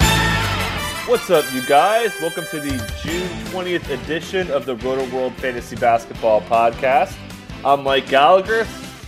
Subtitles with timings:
[0.00, 2.12] What's up, you guys?
[2.20, 2.70] Welcome to the
[3.02, 7.16] June 20th edition of the Rotoworld Fantasy Basketball Podcast.
[7.64, 8.64] I'm Mike Gallagher.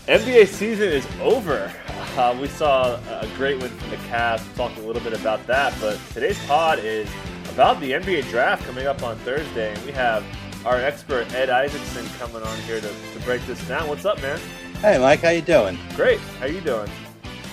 [0.06, 1.72] NBA season is over.
[2.16, 4.44] Uh, we saw a great win from the Cavs.
[4.56, 7.08] We'll talk a little bit about that, but today's pod is
[7.52, 10.24] about the NBA draft coming up on Thursday, and we have
[10.66, 13.88] our expert Ed Isaacson coming on here to, to break this down.
[13.88, 14.40] What's up, man?
[14.80, 15.78] Hey, Mike, how you doing?
[15.96, 16.20] Great.
[16.38, 16.88] How you doing?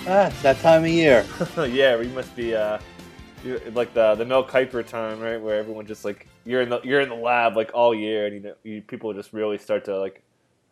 [0.06, 1.26] Ah, it's that time of year.
[1.68, 2.78] yeah, we must be uh,
[3.44, 5.40] you're, like the the Mel Kiper time, right?
[5.40, 8.34] Where everyone just like you're in the you're in the lab like all year, and
[8.34, 10.22] you know you, people just really start to like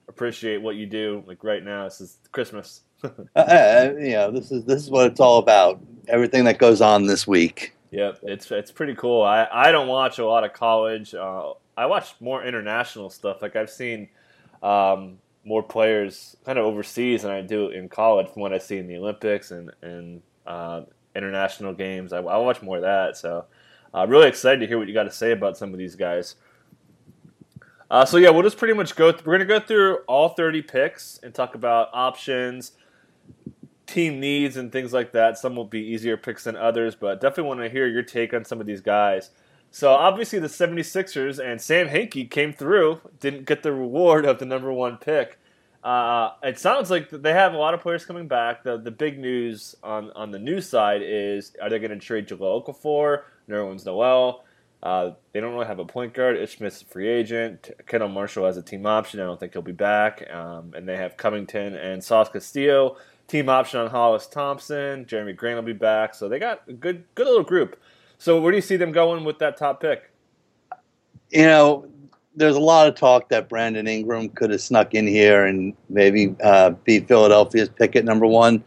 [0.08, 1.23] appreciate what you do.
[1.27, 2.83] Like right now, this is Christmas.
[3.05, 5.81] uh, uh, you know, this is this is what it's all about.
[6.08, 7.75] Everything that goes on this week.
[7.91, 9.23] Yep, it's it's pretty cool.
[9.23, 11.14] I I don't watch a lot of college.
[11.14, 13.42] Uh, I watch more international stuff.
[13.42, 14.08] Like I've seen.
[14.62, 18.78] Um, more players kind of overseas than I do in college from what I see
[18.78, 20.83] in the Olympics and and uh,
[21.17, 22.12] international games.
[22.12, 23.17] I, I watch more of that.
[23.17, 23.47] So,
[23.95, 26.36] uh, really excited to hear what you got to say about some of these guys.
[27.91, 29.12] Uh, so yeah, we'll just pretty much go.
[29.12, 32.73] Th- we're gonna go through all 30 picks and talk about options,
[33.86, 35.39] team needs, and things like that.
[35.39, 38.45] Some will be easier picks than others, but definitely want to hear your take on
[38.45, 39.30] some of these guys.
[39.70, 44.47] So obviously the 76ers and Sam Hinkie came through, didn't get the reward of the
[44.47, 45.39] number one pick.
[45.87, 48.65] Uh, it sounds like they have a lot of players coming back.
[48.65, 52.27] The the big news on, on the news side is are they going to trade
[52.27, 54.45] Jahlil Okafor, Nerlens Noel?
[54.83, 56.39] Uh, they don't really have a point guard.
[56.39, 57.70] Ish Smith's a free agent.
[57.87, 59.20] Kendall Marshall has a team option.
[59.20, 60.29] I don't think he'll be back.
[60.29, 62.97] Um, and they have Covington and Sauce Castillo.
[63.29, 65.05] Team option on Hollis Thompson.
[65.05, 66.17] Jerami Grant will be back.
[66.17, 67.80] So they got a good good little group.
[68.18, 70.11] So where do you see them going with that top pick?
[71.30, 71.86] You know,
[72.36, 76.35] there's a lot of talk that Brandon Ingram could have snuck in here and maybe
[76.42, 78.63] uh, beat Philadelphia's pick at number one.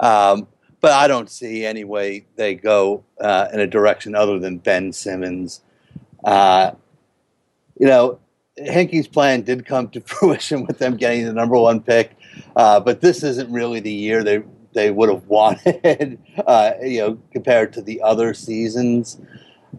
[0.00, 0.48] Um,
[0.80, 4.92] but I don't see any way they go uh, in a direction other than Ben
[4.92, 5.62] Simmons.
[6.24, 6.72] Uh,
[7.78, 8.18] you know,
[8.58, 12.16] Hinkie's plan did come to fruition with them getting the number one pick,
[12.56, 14.42] uh, but this isn't really the year they
[14.74, 16.18] they would have wanted.
[16.46, 19.20] Uh, you know, compared to the other seasons.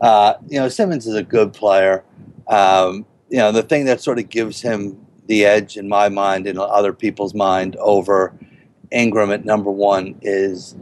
[0.02, 2.04] Uh, you know, Simmons is a good player.
[2.48, 6.48] Um, you know, the thing that sort of gives him the edge in my mind
[6.48, 8.34] and other people's mind over
[8.92, 10.76] Ingram at number one is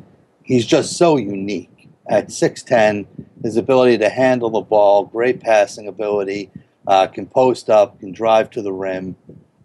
[0.43, 1.67] he's just so unique.
[2.09, 3.05] At 6'10,
[3.43, 6.51] his ability to handle the ball, great passing ability,
[6.87, 9.15] uh, can post up, can drive to the rim.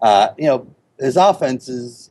[0.01, 0.67] Uh, you know,
[0.99, 2.11] his offense is,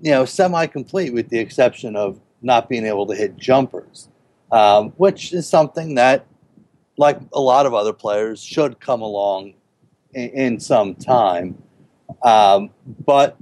[0.00, 4.08] you know, semi-complete with the exception of not being able to hit jumpers,
[4.50, 6.26] um, which is something that,
[7.00, 9.54] like a lot of other players, should come along
[10.12, 11.60] in, in some time.
[12.22, 12.70] Um,
[13.06, 13.38] but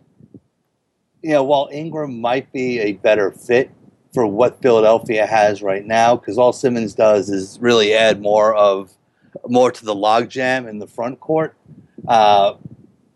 [1.23, 3.73] you know, while Ingram might be a better fit
[4.15, 8.93] for what Philadelphia has right now, because all Simmons does is really add more of
[9.49, 11.57] more to the logjam in the front court.
[12.07, 12.55] Uh,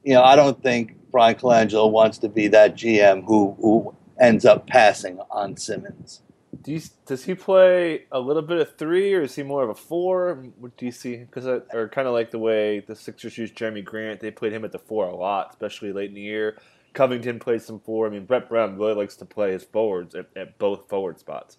[0.03, 4.45] you know, I don't think Bryan Colangelo wants to be that GM who who ends
[4.45, 6.23] up passing on Simmons
[6.61, 9.71] do you, does he play a little bit of three, or is he more of
[9.71, 10.35] a four?
[10.59, 11.17] What do you see?
[11.17, 14.65] Because or kind of like the way the Sixers use Jerami Grant, they played him
[14.65, 16.59] at the four a lot, especially late in the year.
[16.93, 18.07] Covington plays some four.
[18.07, 21.57] I mean, Brett Brown really likes to play his forwards at, at both forward spots.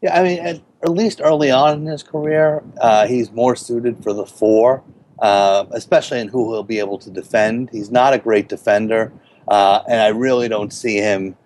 [0.00, 4.02] Yeah, I mean, at, at least early on in his career, uh, he's more suited
[4.02, 4.82] for the four,
[5.18, 7.68] uh, especially in who he'll be able to defend.
[7.70, 9.12] He's not a great defender,
[9.48, 11.36] uh, and I really don't see him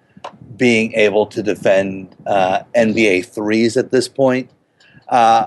[0.57, 4.51] being able to defend uh, NBA threes at this point.
[5.09, 5.47] Uh,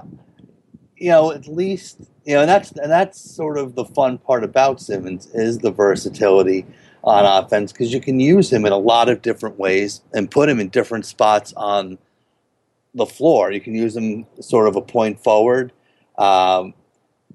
[0.96, 4.44] you know, at least you know, and that's and that's sort of the fun part
[4.44, 6.66] about Simmons is the versatility
[7.04, 10.50] on offense because you can use him in a lot of different ways and put
[10.50, 11.98] him in different spots on
[12.96, 13.52] the floor.
[13.52, 15.72] You can use him sort of a point forward.
[16.18, 16.74] Um,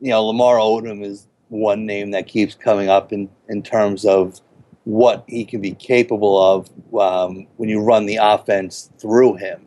[0.01, 4.41] you know, Lamar Odom is one name that keeps coming up in in terms of
[4.85, 6.69] what he can be capable of
[6.99, 9.67] um, when you run the offense through him.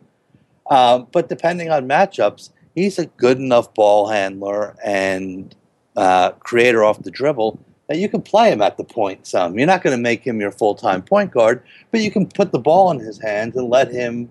[0.70, 5.54] Um, but depending on matchups, he's a good enough ball handler and
[5.96, 7.58] uh, creator off the dribble
[7.88, 9.58] that you can play him at the point some.
[9.58, 12.52] You're not going to make him your full time point guard, but you can put
[12.52, 14.28] the ball in his hands and let him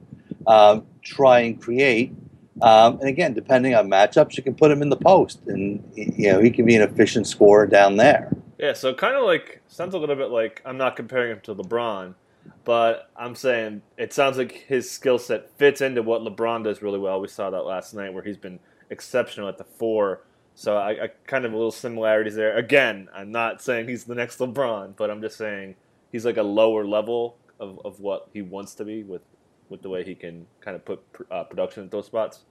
[0.48, 2.14] um, try and create.
[2.62, 6.32] Um, and again, depending on matchups, you can put him in the post, and you
[6.32, 8.32] know he can be an efficient scorer down there.
[8.58, 11.56] Yeah, so kind of like sounds a little bit like I'm not comparing him to
[11.56, 12.16] LeBron,
[12.64, 17.00] but I'm saying it sounds like his skill set fits into what LeBron does really
[17.00, 17.20] well.
[17.20, 18.60] We saw that last night where he's been
[18.90, 20.22] exceptional at the four.
[20.58, 22.56] So I, I kind of a little similarities there.
[22.56, 25.76] Again, I'm not saying he's the next LeBron, but I'm just saying
[26.14, 29.22] he's like a lower level of, of what he wants to be with
[29.70, 31.02] with the way he can kind of put
[31.32, 32.42] uh, production at those spots.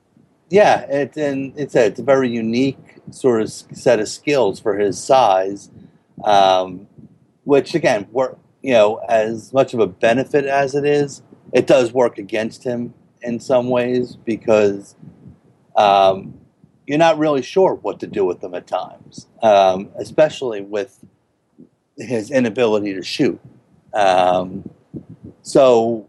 [0.50, 2.78] Yeah, it, and it's a, it's a very unique
[3.10, 5.70] sort of set of skills for his size,
[6.24, 6.86] um,
[7.44, 11.22] which again, work you know, as much of a benefit as it is,
[11.52, 14.96] it does work against him in some ways because
[15.76, 16.32] um,
[16.86, 21.04] you're not really sure what to do with them at times, um, especially with
[21.98, 23.38] his inability to shoot.
[23.92, 24.66] Um,
[25.42, 26.08] so,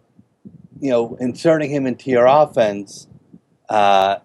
[0.79, 3.07] you know, inserting him into your offense
[3.69, 4.17] uh,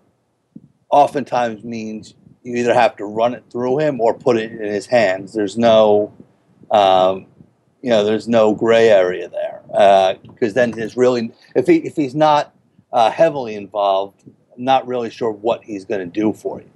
[0.91, 4.87] oftentimes means you either have to run it through him or put it in his
[4.87, 5.32] hands.
[5.32, 6.12] There's no,
[6.70, 7.26] um,
[7.82, 9.61] you know, there's no gray area there
[10.23, 12.55] because uh, then his really, if he if he's not
[12.93, 14.25] uh, heavily involved,
[14.56, 16.70] not really sure what he's going to do for you.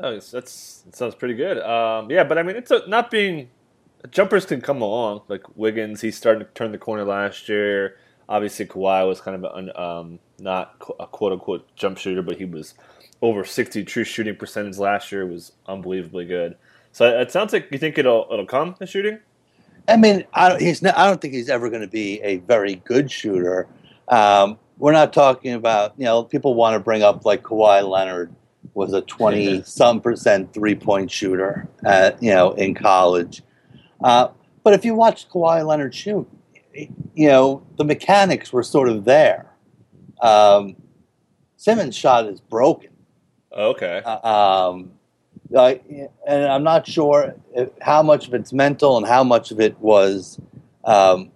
[0.00, 1.58] Oh, that's that sounds pretty good.
[1.58, 3.48] Um, yeah, but I mean, it's a, not being
[4.10, 5.22] jumpers can come along.
[5.28, 7.96] Like Wiggins, he's starting to turn the corner last year.
[8.28, 12.44] Obviously, Kawhi was kind of an, um, not a quote unquote jump shooter, but he
[12.44, 12.74] was
[13.22, 15.22] over sixty true shooting percentage last year.
[15.22, 16.56] It was unbelievably good.
[16.92, 19.18] So it sounds like you think it'll it'll come the shooting.
[19.88, 22.36] I mean, I don't, he's not, I don't think he's ever going to be a
[22.38, 23.66] very good shooter.
[24.08, 28.34] Um, we're not talking about you know people want to bring up like Kawhi Leonard
[28.74, 33.42] was a twenty some percent three point shooter at you know in college.
[34.02, 34.28] Uh,
[34.62, 36.28] but if you watch Kawhi Leonard shoot,
[37.18, 39.50] you know the mechanics were sort of there.
[40.22, 40.76] Um,
[41.56, 42.90] Simmons' shot is broken.
[43.52, 44.00] Okay.
[44.04, 44.92] Uh, um,
[45.50, 49.76] and I'm not sure if, how much of it's mental and how much of it
[49.80, 50.38] was,
[50.84, 51.32] um,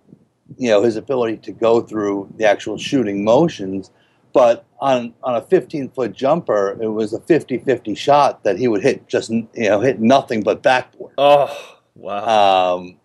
[0.56, 3.90] you know, his ability to go through the actual shooting motions.
[4.32, 8.69] But on on a 15 foot jumper, it was a 50 50 shot that he
[8.69, 11.14] would hit just you know hit nothing but backboard.
[11.19, 12.76] Oh wow!
[12.76, 12.96] Um,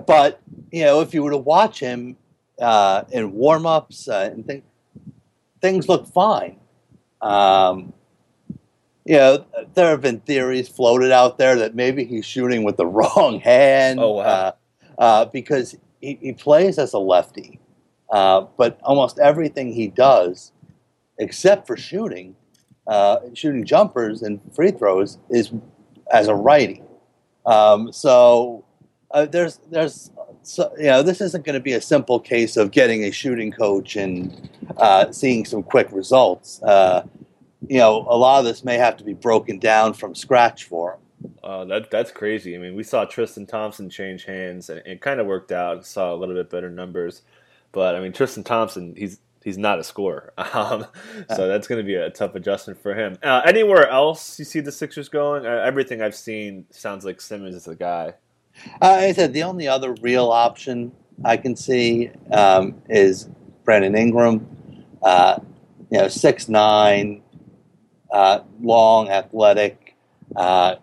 [0.00, 2.16] but you know, if you were to watch him
[2.60, 4.64] uh, in warm ups uh, and things,
[5.60, 6.58] things look fine.
[7.20, 7.92] Um,
[9.04, 9.44] you know,
[9.74, 14.00] there have been theories floated out there that maybe he's shooting with the wrong hand.
[14.00, 14.22] Oh, wow.
[14.24, 14.52] Uh,
[14.98, 17.58] uh, because he, he, plays as a lefty,
[18.10, 20.52] uh, but almost everything he does,
[21.18, 22.36] except for shooting,
[22.86, 25.52] uh, shooting jumpers and free throws, is
[26.12, 26.80] as a righty.
[27.44, 28.64] Um, so
[29.10, 30.10] uh, there's there's
[30.42, 33.50] so, you know this isn't going to be a simple case of getting a shooting
[33.50, 36.60] coach and uh, seeing some quick results
[37.68, 40.94] you know, a lot of this may have to be broken down from scratch for
[40.94, 41.34] him.
[41.42, 42.54] Uh, that that's crazy.
[42.54, 45.86] I mean, we saw Tristan Thompson change hands, and it kind of worked out.
[45.86, 47.22] Saw a little bit better numbers,
[47.72, 50.86] but I mean, Tristan Thompson, he's he's not a scorer, um,
[51.34, 53.16] so that's going to be a tough adjustment for him.
[53.22, 55.46] Uh, anywhere else you see the Sixers going?
[55.46, 58.14] Uh, everything I've seen sounds like Simmons is the guy.
[58.80, 60.92] Uh, I said the only other real option
[61.24, 63.28] I can see um, is
[63.64, 64.46] Brandon Ingram.
[65.02, 65.38] Uh,
[65.90, 67.22] you know, six nine,
[68.10, 69.96] uh, long, athletic,
[70.34, 70.76] uh,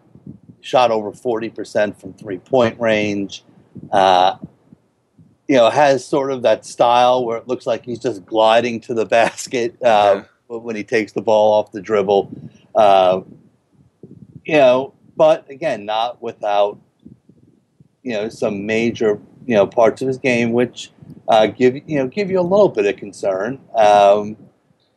[0.62, 3.44] shot over 40% from three point range.
[3.92, 4.38] Uh,
[5.48, 8.94] you know, has sort of that style where it looks like he's just gliding to
[8.94, 10.58] the basket uh, yeah.
[10.58, 12.32] when he takes the ball off the dribble.
[12.74, 13.22] Uh,
[14.46, 16.80] you know, but again, not without
[18.04, 20.92] you know some major you know parts of his game which
[21.28, 23.60] uh, give you know give you a little bit of concern.
[23.76, 24.38] Um,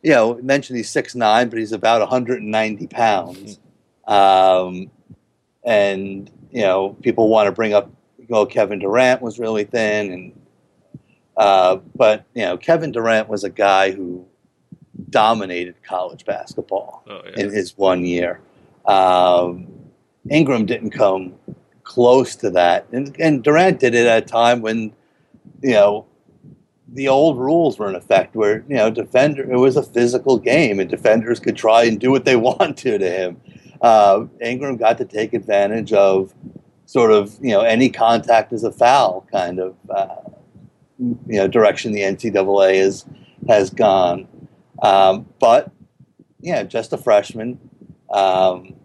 [0.05, 3.59] you know, mentioned he's six nine, but he's about 190 pounds.
[4.05, 4.91] Um,
[5.63, 7.89] and you know, people want to bring up,
[8.29, 10.41] well, Kevin Durant was really thin, and
[11.37, 14.27] uh, but you know, Kevin Durant was a guy who
[15.09, 17.43] dominated college basketball oh, yeah.
[17.43, 18.41] in his one year.
[18.85, 19.67] Um,
[20.29, 21.33] Ingram didn't come
[21.85, 24.91] close to that, and, and Durant did it at a time when
[25.61, 26.05] you know
[26.89, 30.79] the old rules were in effect where you know defender it was a physical game
[30.79, 33.41] and defenders could try and do what they want to to him.
[33.81, 36.33] Uh, ingram got to take advantage of
[36.85, 40.15] sort of you know any contact is a foul kind of uh,
[40.99, 43.05] you know direction the ncaa is,
[43.47, 44.27] has gone.
[44.81, 45.71] Um, but
[46.41, 47.59] yeah just a freshman.
[48.11, 48.75] Um,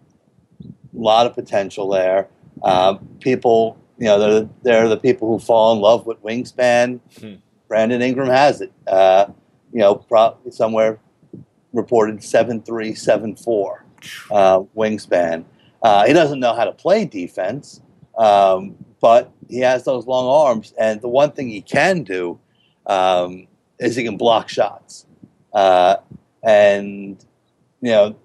[0.63, 2.27] a lot of potential there
[2.63, 7.35] uh, people you know they're, they're the people who fall in love with wingspan hmm
[7.71, 8.73] Brandon Ingram has it.
[8.85, 9.27] Uh,
[9.71, 10.99] you know, pro- somewhere
[11.71, 13.85] reported seven three, seven four
[14.29, 15.45] uh, wingspan.
[15.81, 17.79] Uh, he doesn't know how to play defense,
[18.17, 20.73] um, but he has those long arms.
[20.77, 22.37] And the one thing he can do
[22.87, 23.47] um,
[23.79, 25.05] is he can block shots.
[25.53, 25.95] Uh,
[26.43, 27.25] and
[27.81, 28.15] you know,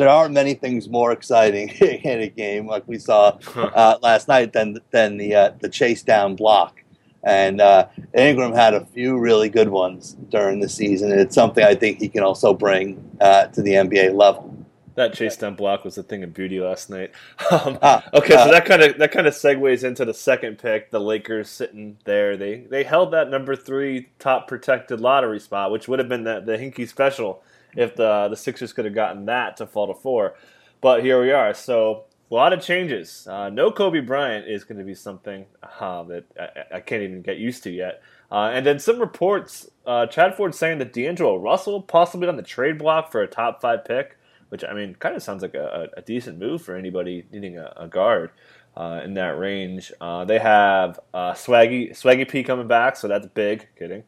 [0.00, 4.54] there aren't many things more exciting in a game like we saw uh, last night
[4.54, 6.82] than than the uh, the chase down block.
[7.22, 11.12] And uh, Ingram had a few really good ones during the season.
[11.12, 14.56] And it's something I think he can also bring uh, to the NBA level.
[14.94, 17.12] That chase down block was a thing of beauty last night.
[17.50, 20.56] Um, ah, okay, so uh, that kind of that kind of segues into the second
[20.56, 20.90] pick.
[20.90, 25.88] The Lakers sitting there, they they held that number three top protected lottery spot, which
[25.88, 27.42] would have been the the Hinkie special
[27.76, 30.34] if the the Sixers could have gotten that to fall to four.
[30.80, 31.52] But here we are.
[31.54, 33.26] So a lot of changes.
[33.28, 35.46] Uh, no Kobe Bryant is going to be something
[35.80, 38.02] uh, that I, I, can't even get used to yet.
[38.30, 42.42] Uh, and then some reports, uh, Chad Ford saying that D'Angelo Russell possibly on the
[42.42, 44.16] trade block for a top five pick,
[44.50, 47.72] which I mean kind of sounds like a, a, decent move for anybody needing a,
[47.76, 48.30] a guard.
[48.76, 53.66] Uh, in that range, uh, they have Swaggy Swaggy P coming back, so that's big.
[53.76, 54.04] Kidding.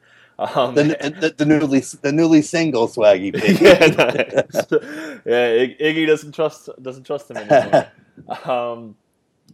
[0.54, 0.82] Um, the,
[1.20, 3.32] the, the, newly the newly single Swaggy.
[3.60, 4.66] yeah, nice.
[5.24, 7.90] yeah, Iggy doesn't trust doesn't trust him anymore.
[8.44, 8.96] um,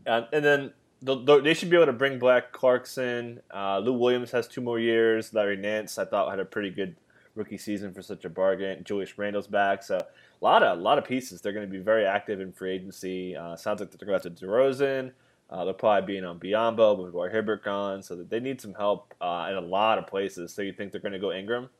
[0.06, 3.40] and, and then the, the, they should be able to bring back Clarkson.
[3.54, 5.32] Uh, Lou Williams has two more years.
[5.32, 6.96] Larry Nance, I thought, had a pretty good
[7.34, 8.82] rookie season for such a bargain.
[8.84, 11.40] Julius Randle's back, so a lot of a lot of pieces.
[11.40, 13.36] They're going to be very active in free agency.
[13.36, 15.12] Uh, sounds like they're going to have to DeRozan.
[15.50, 18.74] Uh, they'll probably be in on Biyombo with Roy Hibbert gone, so they need some
[18.74, 20.52] help uh, in a lot of places.
[20.52, 21.70] So you think they're going to go Ingram?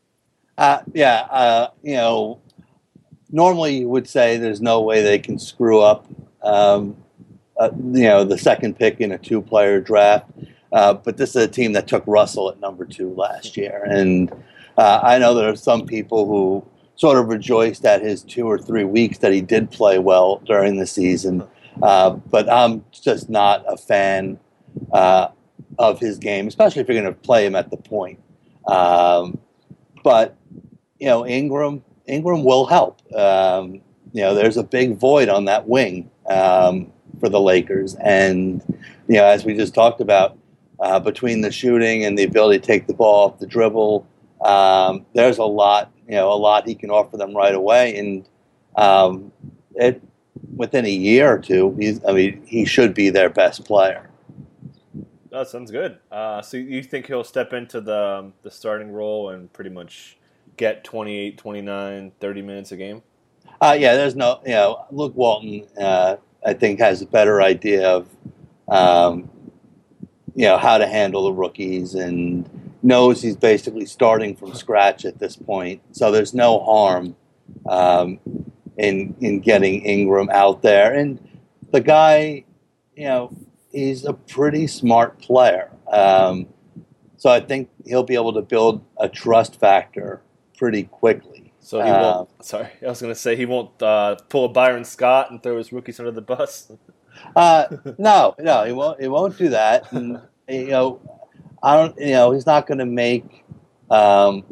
[0.57, 2.41] Uh, yeah, uh, you know,
[3.31, 6.07] normally you would say there's no way they can screw up,
[6.43, 6.97] um,
[7.61, 10.31] uh, you know, the second pick in a two-player draft.
[10.73, 14.33] Uh, but this is a team that took Russell at number two last year, and
[14.77, 18.85] I know there are some people who sort of rejoiced at his two or three
[18.85, 21.43] weeks that he did play well during the season.
[21.83, 24.39] Uh, but I'm just not a fan
[24.93, 25.29] uh,
[25.79, 28.21] of his game, especially if you're going to play him at the point.
[28.67, 29.39] Um,
[30.03, 30.37] but
[30.99, 33.01] you know, Ingram Ingram will help.
[33.15, 33.81] Um,
[34.13, 38.63] you know, there's a big void on that wing um, for the Lakers, and
[39.07, 40.37] you know, as we just talked about,
[40.81, 44.07] uh, between the shooting and the ability to take the ball off the dribble,
[44.41, 45.93] um, there's a lot.
[46.07, 48.29] You know, a lot he can offer them right away, and
[48.77, 49.31] um,
[49.75, 50.03] it
[50.55, 54.09] within a year or two, he's, I mean, he should be their best player.
[55.31, 55.99] That sounds good.
[56.11, 60.17] Uh, so you think he'll step into the um, the starting role and pretty much
[60.57, 63.03] get 28, 29, 30 minutes a game?
[63.61, 66.17] Uh, yeah, there's no, you know, Luke Walton, uh,
[66.47, 68.09] I think, has a better idea of,
[68.69, 69.31] um,
[70.35, 72.49] you know, how to handle the rookies and
[72.83, 75.81] knows he's basically starting from scratch at this point.
[75.93, 77.17] So there's no harm
[77.69, 78.21] um,
[78.79, 80.95] in in getting Ingram out there.
[80.95, 81.21] And
[81.73, 82.45] the guy,
[82.97, 83.37] you know,
[83.73, 85.71] he's a pretty smart player.
[85.93, 86.47] Um,
[87.17, 90.23] so I think he'll be able to build a trust factor
[90.57, 91.53] pretty quickly.
[91.61, 92.31] So he won't.
[92.41, 95.43] Uh, sorry, I was going to say he won't uh, pull a Byron Scott and
[95.43, 96.73] throw his rookies under the bus.
[97.37, 97.65] uh,
[97.99, 99.01] no, no, he won't.
[99.01, 99.93] He won't do that.
[99.93, 101.01] And you know,
[101.63, 101.99] I don't.
[101.99, 103.45] You know, he's not going to make
[103.91, 104.45] um,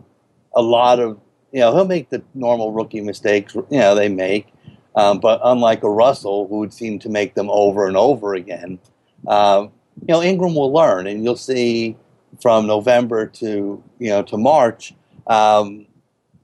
[0.55, 1.19] a lot of
[1.57, 4.53] you know, he'll make the normal rookie mistakes, you know, they make.
[4.95, 8.79] Um, but unlike a Russell, who would seem to make them over and over again,
[9.27, 9.73] um,
[10.03, 11.97] you know, Ingram will learn, and you'll see
[12.43, 14.93] from November to you know to March.
[15.27, 15.87] Um,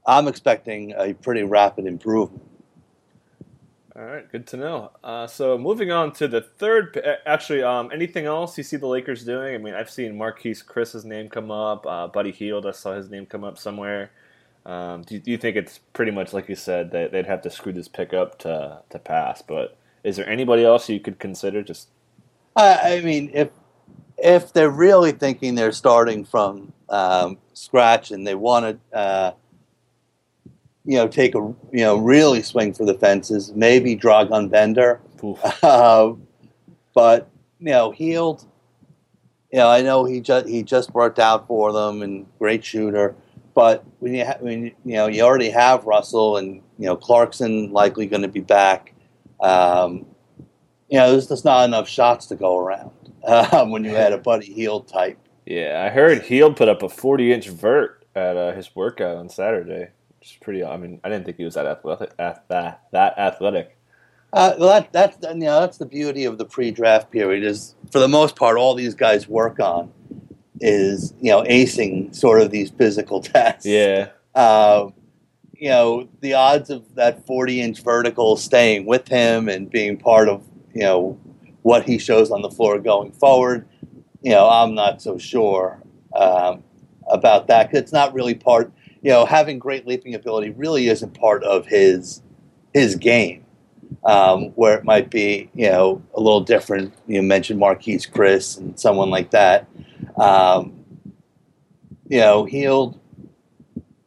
[0.07, 2.43] I'm expecting a pretty rapid improvement.
[3.95, 4.91] All right, good to know.
[5.03, 6.99] Uh, so moving on to the third.
[7.27, 9.53] Actually, um, anything else you see the Lakers doing?
[9.53, 11.85] I mean, I've seen Marquese Chriss's name come up.
[11.85, 14.09] Uh, Buddy Hield, I saw his name come up somewhere.
[14.65, 17.41] Um, do, you, do, you, think it's pretty much like you said that they'd have
[17.41, 19.41] to screw this pick up to to pass?
[19.41, 21.61] But is there anybody else you could consider?
[21.61, 21.89] Just
[22.55, 23.49] I, I mean, if
[24.17, 29.31] if they're really thinking they're starting from um, scratch and they want to, uh,
[30.85, 35.01] you know, take a you know really swing for the fences, maybe Dragan Bender.
[35.61, 36.13] Uh,
[36.93, 37.29] but
[37.59, 38.45] you know, Hield.
[39.51, 43.15] You know, I know he just he just worked out for them and great shooter.
[43.53, 47.71] But when you, ha- when you know you already have Russell and you know Clarkson
[47.71, 48.93] likely going to be back,
[49.41, 50.05] um,
[50.89, 52.91] you know there's just not enough shots to go around
[53.25, 55.17] um, when you had a Buddy Hield type.
[55.45, 59.29] Yeah, I heard Hield put up a 40 inch vert at uh, his workout on
[59.29, 60.63] Saturday, which is pretty.
[60.63, 62.15] I mean, I didn't think he was that athletic.
[62.17, 63.77] That that athletic.
[64.31, 67.99] Uh, well, that, that's you know that's the beauty of the pre-draft period is for
[67.99, 69.91] the most part all these guys work on
[70.63, 73.65] is you know acing sort of these physical tests.
[73.65, 74.09] Yeah.
[74.33, 74.89] uh,
[75.63, 80.27] you know, the odds of that 40 inch vertical staying with him and being part
[80.27, 81.17] of, you know,
[81.61, 83.65] what he shows on the floor going forward,
[84.21, 85.81] you know, I'm not so sure
[86.13, 86.65] um,
[87.07, 91.13] about that because it's not really part, you know, having great leaping ability really isn't
[91.17, 92.21] part of his
[92.73, 93.45] his game.
[94.05, 96.93] Um, where it might be, you know, a little different.
[97.07, 99.67] You mentioned Marquese Chriss and someone like that.
[100.17, 100.85] Um,
[102.07, 102.99] you know, he'll,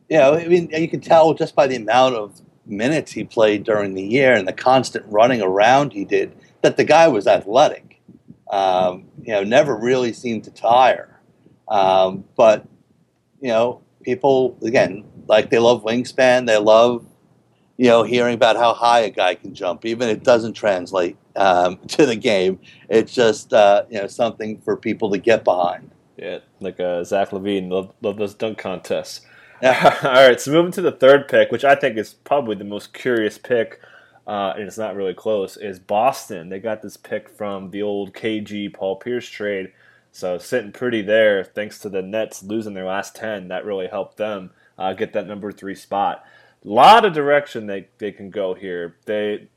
[0.09, 3.65] you know, I mean, you can tell just by the amount of minutes he played
[3.65, 8.01] during the year and the constant running around he did that the guy was athletic.
[8.51, 11.21] Um, you know, never really seemed to tire.
[11.69, 12.67] Um, but
[13.41, 17.05] you know, people again, like they love wingspan, they love
[17.77, 19.85] you know hearing about how high a guy can jump.
[19.85, 22.61] Even it doesn't translate um, to the game.
[22.89, 25.91] It's just uh, you know something for people to get behind.
[26.17, 29.23] Yeah, like uh, Zach LaVine, love, love those dunk contests.
[29.63, 29.99] Yeah.
[30.03, 32.93] All right, so moving to the third pick, which I think is probably the most
[32.93, 33.81] curious pick,
[34.27, 36.51] uh, and it's not really close, is Boston.
[36.51, 39.73] They got this pick from the old KG Paul Pierce trade.
[40.13, 43.49] So sitting pretty there, thanks to the Nets losing their last 10.
[43.49, 46.23] That really helped them uh, get that number three spot.
[46.63, 48.97] A lot of direction they, they can go here.
[49.07, 49.49] They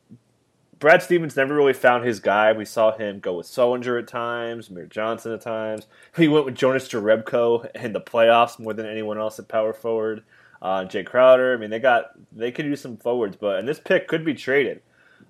[0.79, 2.53] Brad Stevens never really found his guy.
[2.53, 5.87] We saw him go with Sullinger at times, Amir Johnson at times.
[6.15, 10.23] He went with Jonas Jerebko in the playoffs more than anyone else at power forward.
[10.61, 11.53] Uh, Jae Crowder.
[11.53, 14.33] I mean, they got they could use some forwards, but and this pick could be
[14.33, 14.81] traded.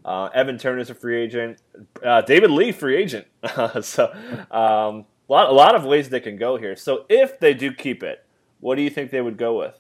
[0.06, 1.60] Uh, Evan Turner's a free agent.
[2.03, 3.27] Uh, David Lee, free agent.
[3.82, 4.12] so
[4.51, 6.75] um, a lot, a lot of ways they can go here.
[6.75, 8.24] So if they do keep it,
[8.60, 9.75] what do you think they would go with?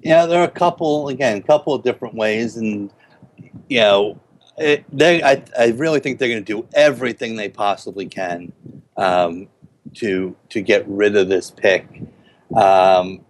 [0.00, 2.92] Yeah, there are a couple again, a couple of different ways, and
[3.68, 4.20] you know,
[4.58, 5.22] it, they.
[5.22, 8.52] I, I really think they're going to do everything they possibly can
[8.96, 9.48] um,
[9.94, 12.02] to to get rid of this pick.
[12.54, 13.24] Um,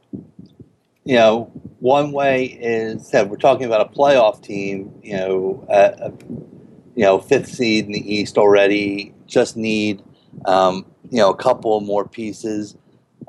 [1.04, 4.92] you know, one way is that we're talking about a playoff team.
[5.02, 6.12] You know, a,
[6.94, 9.14] you know, fifth seed in the East already.
[9.26, 10.02] Just need
[10.46, 12.76] um, you know a couple more pieces.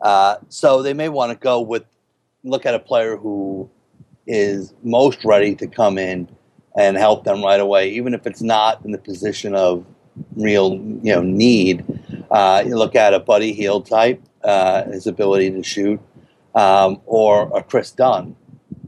[0.01, 1.83] Uh, so they may want to go with
[2.43, 3.69] look at a player who
[4.25, 6.29] is most ready to come in
[6.79, 9.85] and help them right away, even if it's not in the position of
[10.37, 11.85] real you know need.
[12.31, 15.99] Uh, you look at a Buddy Hield type, uh, his ability to shoot,
[16.55, 18.33] um, or a Kris Dunn.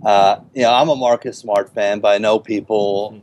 [0.06, 3.22] Uh, you know, I'm a Marcus Smart fan, but I know people,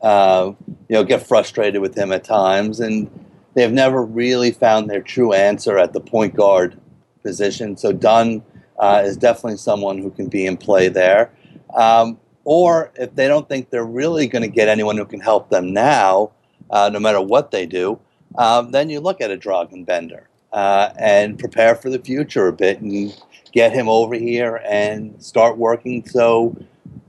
[0.00, 0.52] uh,
[0.88, 3.10] you know, get frustrated with him at times, and
[3.52, 6.80] they've never really found their true answer at the point guard
[7.22, 7.76] position.
[7.76, 8.42] So Dunn
[8.78, 11.30] uh, is definitely someone who can be in play there.
[11.74, 15.50] Um, or if they don't think they're really going to get anyone who can help
[15.50, 16.30] them now,
[16.70, 18.00] uh, no matter what they do,
[18.38, 22.52] um, then you look at a Dragan Bender uh, and prepare for the future a
[22.54, 23.14] bit and
[23.52, 26.08] get him over here and start working.
[26.08, 26.56] So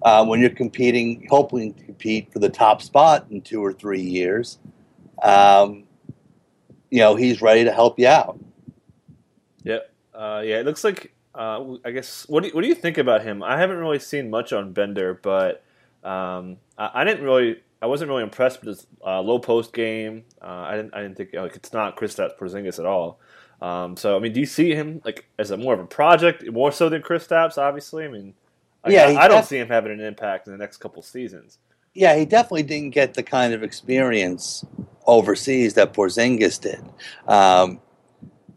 [0.01, 4.01] uh, when you're competing, hoping to compete for the top spot in two or three
[4.01, 4.59] years,
[5.23, 5.85] um,
[6.89, 8.37] you know he's ready to help you out.
[9.63, 9.89] Yep.
[10.13, 11.13] Uh, yeah, it looks like.
[11.39, 13.41] Uh, I guess what do you, what do you think about him?
[13.41, 15.63] I haven't really seen much on Bender, but
[16.03, 17.61] um, I, I, didn't really.
[17.81, 20.25] I wasn't really impressed with his uh, low post game.
[20.41, 20.93] Uh, I didn't.
[20.93, 23.21] I didn't think like it's not Kristaps Porzingis at all.
[23.61, 26.43] Um, so I mean, do you see him like as a more of a project,
[26.51, 27.57] more so than Kristaps?
[27.57, 28.33] Obviously, I mean,
[28.85, 31.57] yeah, I, I don't def- see him having an impact in the next couple seasons.
[31.93, 34.65] Yeah, he definitely didn't get the kind of experience
[35.05, 36.81] overseas that Porzingis did.
[37.29, 37.79] Um,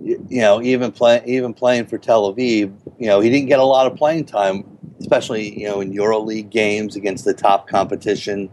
[0.03, 3.65] you, know, even play, even playing for Tel Aviv, you know, he didn't get a
[3.65, 8.51] lot of playing time, especially you know in EuroLeague games against the top competition.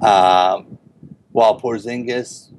[0.00, 0.78] Um,
[1.32, 2.50] while Porzingis,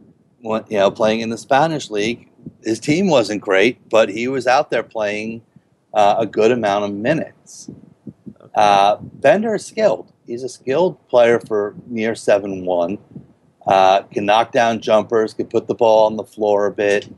[0.42, 2.30] you know, playing in the Spanish league,
[2.64, 5.42] his team wasn't great, but he was out there playing
[5.94, 7.70] uh, a good amount of minutes.
[8.54, 10.12] Uh, Bender is skilled.
[10.26, 12.98] He's a skilled player for near seven one.
[13.66, 17.10] Uh, can knock down jumpers, can put the ball on the floor a bit,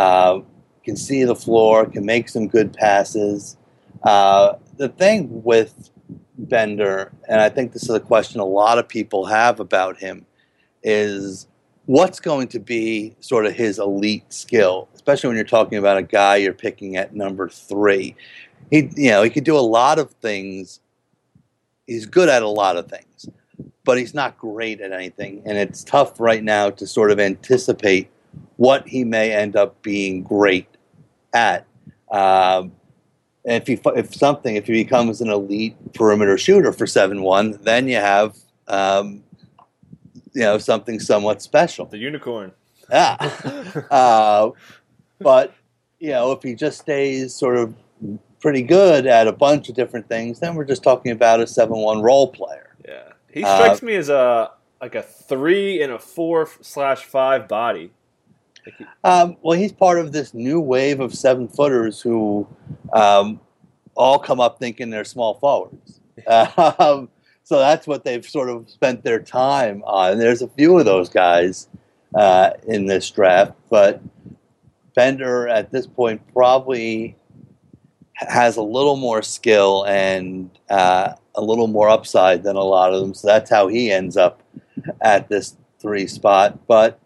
[0.00, 0.40] uh,
[0.82, 3.58] can see the floor, can make some good passes.
[4.02, 5.90] Uh, the thing with
[6.38, 10.24] Bender, and I think this is a question a lot of people have about him,
[10.82, 11.46] is
[11.84, 16.02] what's going to be sort of his elite skill, especially when you're talking about a
[16.02, 18.16] guy you're picking at number three.
[18.70, 20.80] He, you know, he could do a lot of things.
[21.86, 23.28] He's good at a lot of things
[23.84, 25.42] but he's not great at anything.
[25.44, 28.08] And it's tough right now to sort of anticipate
[28.56, 30.68] what he may end up being great
[31.32, 31.66] at.
[32.10, 32.72] Um,
[33.44, 37.88] if he, if something, if he becomes an elite perimeter shooter for seven one, then
[37.88, 38.36] you have,
[38.68, 39.22] um,
[40.34, 41.86] you know, something somewhat special.
[41.86, 42.52] The unicorn.
[42.90, 43.14] Yeah.
[43.88, 44.50] uh,
[45.20, 45.54] but
[46.00, 47.72] you know, if he just stays sort of
[48.40, 52.02] pretty good at a bunch of different things, then we're just talking about a seven-one
[52.02, 52.74] role player.
[52.86, 57.46] Yeah, he strikes uh, me as a like a three and a four slash five
[57.46, 57.92] body.
[59.04, 62.46] Um, well, he's part of this new wave of seven footers who
[62.92, 63.40] um,
[63.96, 66.00] all come up thinking they're small forwards.
[66.26, 67.08] um,
[67.42, 70.18] so that's what they've sort of spent their time on.
[70.18, 71.68] There's a few of those guys
[72.14, 74.00] uh, in this draft, but
[74.94, 77.16] Bender at this point probably
[78.14, 83.00] has a little more skill and uh, a little more upside than a lot of
[83.00, 83.14] them.
[83.14, 84.42] So that's how he ends up
[85.00, 86.66] at this three spot.
[86.66, 87.00] But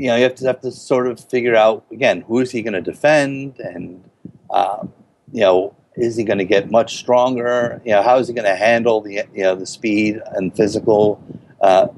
[0.00, 2.62] you know, you have to have to sort of figure out again who is he
[2.62, 4.02] going to defend, and
[4.48, 4.86] uh,
[5.30, 7.82] you know, is he going to get much stronger?
[7.84, 11.22] You know, how is he going to handle the you know the speed and physical
[11.60, 11.88] uh,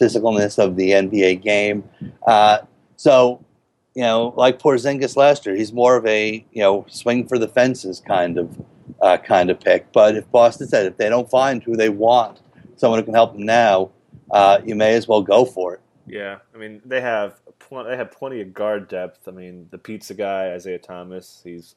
[0.00, 1.82] physicalness of the NBA game?
[2.24, 2.58] Uh,
[2.94, 3.44] so,
[3.96, 7.48] you know, like Porzingis last year, he's more of a you know swing for the
[7.48, 8.64] fences kind of
[9.02, 9.90] uh, kind of pick.
[9.90, 12.42] But if Boston said if they don't find who they want,
[12.76, 13.90] someone who can help them now,
[14.30, 15.80] uh, you may as well go for it.
[16.12, 19.28] Yeah, I mean they have pl- they have plenty of guard depth.
[19.28, 21.74] I mean the pizza guy Isaiah Thomas, he's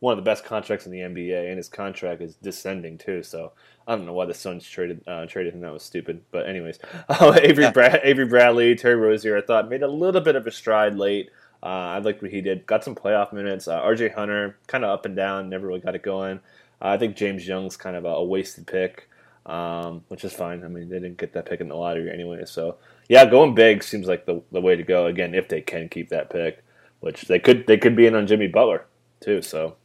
[0.00, 3.22] one of the best contracts in the NBA, and his contract is descending too.
[3.22, 3.52] So
[3.86, 5.60] I don't know why the Suns traded uh, traded him.
[5.60, 6.22] That was stupid.
[6.32, 10.34] But anyways, uh, Avery Brad- Avery Bradley, Terry Rozier, I thought made a little bit
[10.36, 11.30] of a stride late.
[11.62, 12.66] Uh, I liked what he did.
[12.66, 13.68] Got some playoff minutes.
[13.68, 14.08] Uh, R.J.
[14.08, 16.40] Hunter kind of up and down, never really got it going.
[16.80, 19.08] Uh, I think James Young's kind of a, a wasted pick,
[19.46, 20.64] um, which is fine.
[20.64, 22.44] I mean, they didn't get that pick in the lottery anyway.
[22.44, 22.76] So
[23.08, 25.06] yeah, going big seems like the, the way to go.
[25.06, 26.62] Again, if they can keep that pick,
[27.00, 28.86] which they could, they could be in on Jimmy Butler
[29.20, 29.42] too.
[29.42, 29.76] So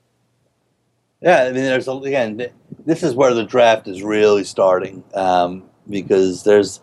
[1.22, 2.50] yeah, I mean, there's again,
[2.86, 6.80] this is where the draft is really starting um, because there's,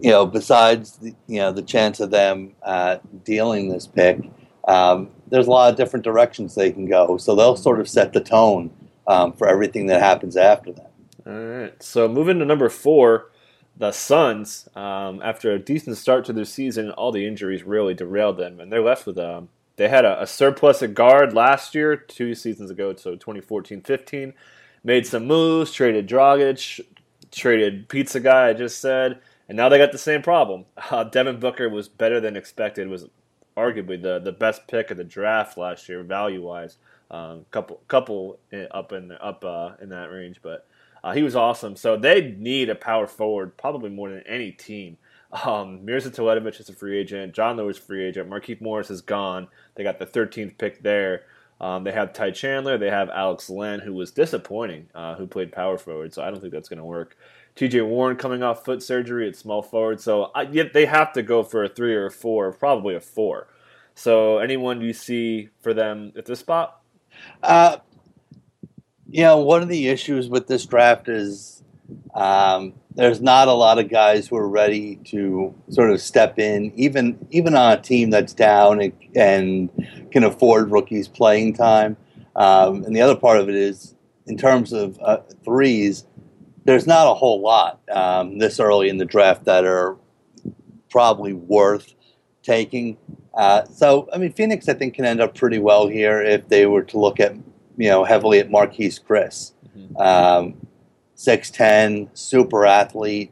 [0.00, 4.18] you know, besides the, you know the chance of them uh, dealing this pick,
[4.66, 7.16] um, there's a lot of different directions they can go.
[7.16, 8.70] So they'll sort of set the tone
[9.06, 10.91] um, for everything that happens after that.
[11.26, 11.82] All right.
[11.82, 13.30] So moving to number four,
[13.76, 14.68] the Suns.
[14.74, 18.72] Um, after a decent start to their season, all the injuries really derailed them, and
[18.72, 22.34] they're left with a um, they had a, a, surplus at guard last year, two
[22.34, 24.34] seasons ago, so 2014-15.
[24.84, 26.80] Made some moves, traded Dragic,
[27.30, 30.66] traded Pizza Guy, I just said, and now they got the same problem.
[30.90, 33.06] Uh, Devin Booker was better than expected, was
[33.56, 36.76] arguably the, the best pick of the draft last year, value-wise.
[37.10, 38.38] Um, couple couple
[38.70, 40.66] up in up uh, in that range, but
[41.04, 41.76] uh, he was awesome.
[41.76, 44.98] So they need a power forward, probably more than any team.
[45.44, 47.32] Um, Mirza Teletovic is a free agent.
[47.32, 48.28] Jon Leuer is a free agent.
[48.28, 49.48] Markieff Morris is gone.
[49.74, 51.22] They got the 13th pick there.
[51.60, 52.76] Um, they have Ty Chandler.
[52.76, 56.12] They have Alex Len, who was disappointing, uh, who played power forward.
[56.12, 57.16] So I don't think that's going to work.
[57.54, 57.82] T.J.
[57.82, 60.00] Warren coming off foot surgery at small forward.
[60.00, 63.48] So I, they have to go for a three or a four, probably a four.
[63.94, 66.80] So anyone you see for them at this spot?
[67.42, 67.76] Uh,
[69.12, 71.62] you know, one of the issues with this draft is
[72.14, 76.72] um, there's not a lot of guys who are ready to sort of step in,
[76.76, 81.96] even even on a team that's down and, and can afford rookies playing time.
[82.34, 83.94] Um, and the other part of it is,
[84.26, 86.06] in terms of uh, threes,
[86.64, 89.98] there's not a whole lot um, this early in the draft that are
[90.90, 91.94] probably worth
[92.42, 92.96] taking.
[93.34, 96.66] Uh, so, I mean, Phoenix, I think, can end up pretty well here if they
[96.66, 97.34] were to look at,
[97.76, 99.52] you know, heavily at Marquese Chriss.
[99.76, 99.96] Mm-hmm.
[99.96, 100.66] Um,
[101.16, 103.30] 6'10, super athlete,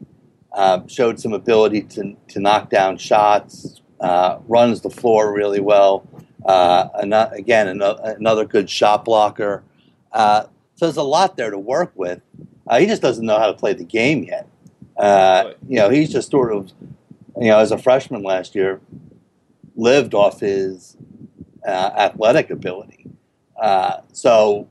[0.53, 6.07] uh, showed some ability to, to knock down shots, uh, runs the floor really well.
[6.44, 6.88] Uh,
[7.33, 9.62] again, another good shot blocker.
[10.12, 12.20] Uh, so there's a lot there to work with.
[12.66, 14.46] Uh, he just doesn't know how to play the game yet.
[14.96, 16.72] Uh, you know, he's just sort of,
[17.37, 18.81] you know, as a freshman last year,
[19.76, 20.96] lived off his
[21.66, 23.07] athletic ability.
[24.12, 24.68] So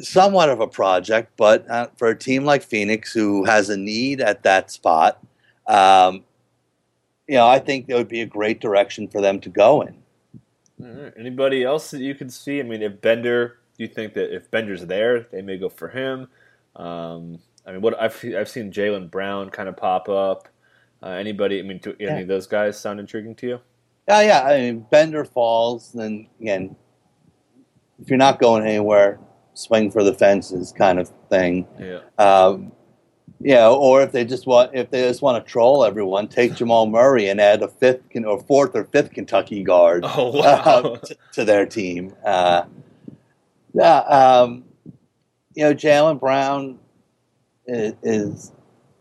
[0.00, 4.20] somewhat of a project, but uh, for a team like Phoenix who has a need
[4.20, 5.22] at that spot,
[5.66, 6.24] um,
[7.28, 10.02] you know, I think it would be a great direction for them to go in.
[11.16, 12.58] Anybody else that you can see?
[12.58, 15.88] I mean, if Bender, do you think that if Bender's there, they may go for
[15.88, 16.26] him?
[16.74, 20.48] Um, I mean, what I've I've seen Jaylen Brown kind of pop up.
[21.00, 21.60] Uh, anybody?
[21.60, 22.10] I mean, do yeah.
[22.10, 23.60] any of those guys sound intriguing to you?
[24.08, 24.42] Yeah, yeah.
[24.42, 26.74] I mean, Bender falls, then again,
[28.00, 29.18] if you're not going anywhere,
[29.54, 31.66] swing for the fences kind of thing.
[31.78, 32.00] Yeah.
[32.18, 32.72] Um,
[33.44, 36.86] yeah, or if they just want if they just want to troll everyone, take Jamal
[36.86, 40.42] Murray and add a fifth or fourth or fifth Kentucky guard oh, wow.
[40.44, 42.14] uh, to, to, their team.
[42.24, 42.64] Uh,
[43.74, 44.64] yeah, um,
[45.54, 46.78] you know, Jaylen Brown
[47.66, 48.52] is, is,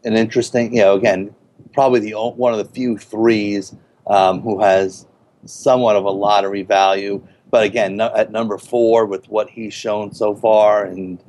[0.03, 0.75] an interesting.
[0.75, 1.35] You know, again,
[1.73, 3.75] probably the one of the few threes
[4.07, 5.05] um, who has
[5.45, 10.13] somewhat of a lottery value but again, no, at number four, with what he's shown
[10.13, 11.21] so far, and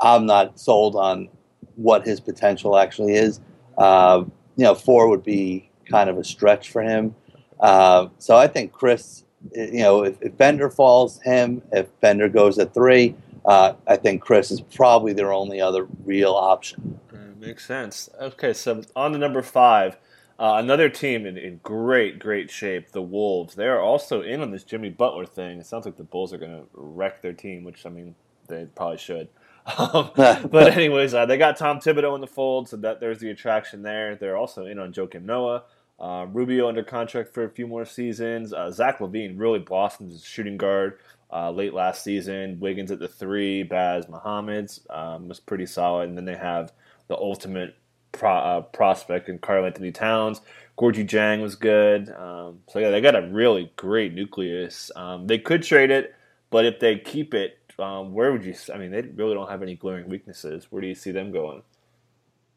[0.00, 1.28] I'm not sold on
[1.74, 3.40] what his potential actually is.
[3.76, 4.24] Uh,
[4.56, 7.14] you know, four would be kind of a stretch for him.
[7.58, 11.60] Uh, so I think Chriss, you know, if, if, Bender falls, him.
[11.72, 16.34] If Bender goes at three, uh, I think Chriss is probably their only other real
[16.34, 17.00] option.
[17.38, 18.08] makes sense.
[18.20, 19.96] Okay, so on to number five.
[20.38, 23.54] Uh, another team in, in, great, great shape, the Wolves.
[23.54, 25.60] They are also in on this Jimmy Butler thing.
[25.60, 28.16] It sounds like the Bulls are going to wreck their team, which I mean
[28.48, 29.28] they probably should.
[29.78, 33.30] Um, but anyways, uh, they got Tom Thibodeau in the fold, so that there's the
[33.30, 34.14] attraction there.
[34.14, 35.62] They're also in on Joakim Noah.
[35.98, 38.52] Uh, Rubio under contract for a few more seasons.
[38.52, 40.98] Uh, Zach LaVine really blossomed as shooting guard
[41.32, 42.60] uh, late last season.
[42.60, 46.72] Wiggins at the three, Baz Muhammads um, was pretty solid, and then they have
[47.08, 47.74] the ultimate
[48.14, 50.40] pro, uh, prospect in Karl-Anthony Towns.
[50.78, 52.10] Gorgui Dieng was good.
[52.10, 54.90] Um, so yeah, they got a really great nucleus.
[54.96, 56.14] Um, they could trade it,
[56.50, 58.54] but if they keep it, um, where would you?
[58.72, 60.68] I mean, they really don't have any glaring weaknesses.
[60.70, 61.62] Where do you see them going?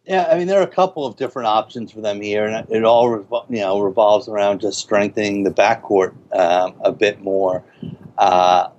[0.05, 2.83] Yeah, I mean, there are a couple of different options for them here, and it
[2.83, 7.63] all you know revolves around just strengthening the backcourt um, a bit more.
[8.17, 8.69] Uh,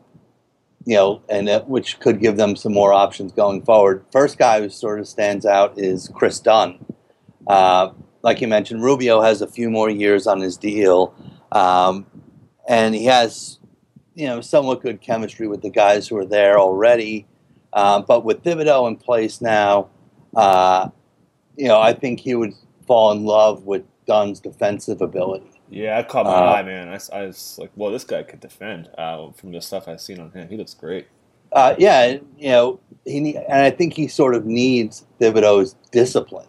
[0.88, 4.03] you know, and it, which could give them some more options going forward.
[4.11, 6.83] First guy who sort of stands out is Kris Dunn.
[7.46, 7.90] Uh,
[8.22, 11.14] like you mentioned, Rubio has a few more years on his deal,
[11.53, 12.07] um,
[12.66, 13.59] and he has
[14.14, 17.27] you know somewhat good chemistry with the guys who are there already.
[17.74, 19.90] Um, but with Thibodeau in place now,
[20.35, 20.88] uh,
[21.59, 22.55] you know I think he would
[22.87, 25.58] fall in love with Dunn's defensive ability.
[25.70, 26.88] Yeah, I caught my uh, eye, man.
[26.88, 30.18] I, I, was like, well, this guy could defend uh, from the stuff I've seen
[30.18, 30.48] on him.
[30.48, 31.07] He looks great.
[31.52, 36.48] Uh, yeah, you know, he and I think he sort of needs Thibodeau's discipline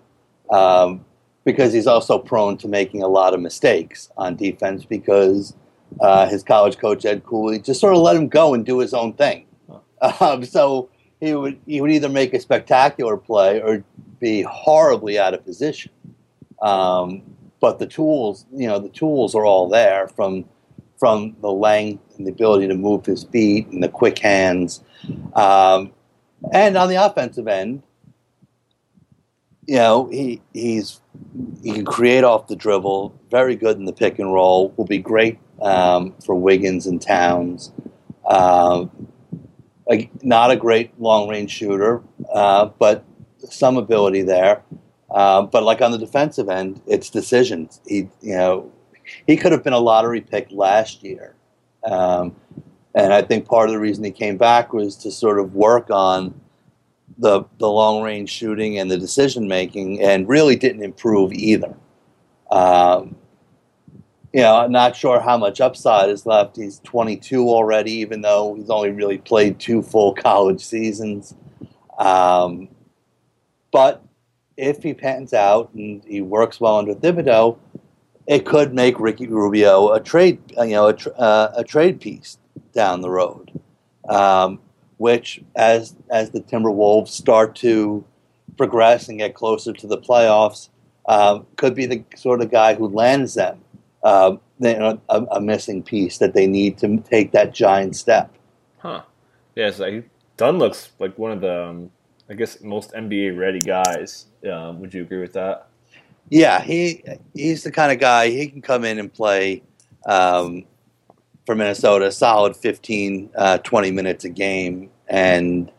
[0.50, 1.06] um,
[1.46, 5.54] because he's also prone to making a lot of mistakes on defense because
[6.02, 8.94] uh, his college coach Ed Cooley just sort of let him go and do his
[8.94, 9.46] own thing.
[10.22, 13.84] Um, so he would he would either make a spectacular play or
[14.22, 15.92] be horribly out of position.
[16.62, 17.22] Um,
[17.60, 20.46] but the tools, you know, the tools are all there from
[20.98, 24.84] from the length and the ability to move his feet and the quick hands.
[25.34, 25.94] Um,
[26.52, 27.84] and on the offensive end,
[29.66, 31.00] you know, he he's
[31.64, 34.98] he can create off the dribble, very good in the pick and roll, will be
[34.98, 37.72] great um, for Wiggins and Towns.
[38.28, 38.92] Um,
[40.22, 42.02] not a great long range shooter,
[42.34, 43.04] uh, but
[43.50, 44.64] some ability there.
[45.12, 47.82] Uh, but like on the defensive end, it's decisions.
[47.88, 48.72] He, you know,
[49.26, 51.36] he could have been a lottery pick last year,
[51.84, 52.36] um,
[52.94, 55.90] and I think part of the reason he came back was to sort of work
[55.90, 56.40] on
[57.18, 61.76] the the long range shooting and the decision making, and really didn't improve either.
[62.52, 63.16] Um,
[64.34, 66.56] you know, I'm not sure how much upside is left.
[66.56, 71.34] He's 22 already, even though he's only really played two full college seasons.
[71.98, 72.70] Um,
[73.72, 74.04] but
[74.60, 77.58] if he pans out and he works well under Thibodeau,
[78.28, 82.38] it could make Ricky Rubio a trade, you know, a, uh, a trade piece
[82.74, 83.60] down the road.
[84.08, 84.60] Um,
[84.98, 88.04] which, as as the Timberwolves start to
[88.58, 90.70] progress and get closer to the playoffs,
[91.08, 93.62] um, could be the sort of guy who lands them
[94.04, 98.34] uh, a, a, missing piece that they need to take that giant step.
[98.80, 99.04] Huh?
[99.56, 100.04] Yeah, so
[100.36, 101.92] Dunn looks like one of the um,
[102.30, 104.28] I guess most NBA ready guys.
[104.48, 105.68] Um, would you agree with that?
[106.30, 109.64] Yeah, he he's the kind of guy he can come in and play
[110.06, 110.66] um,
[111.46, 115.72] for Minnesota, solid 15, uh, 20 minutes a game, and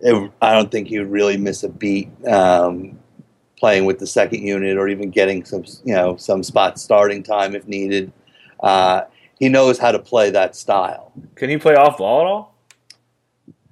[0.00, 2.98] it, I don't think he would really miss a beat um,
[3.58, 7.54] playing with the second unit or even getting some you know some spot starting time
[7.54, 8.12] if needed.
[8.60, 9.02] Uh,
[9.38, 11.12] he knows how to play that style.
[11.34, 12.54] Can he play off ball at all?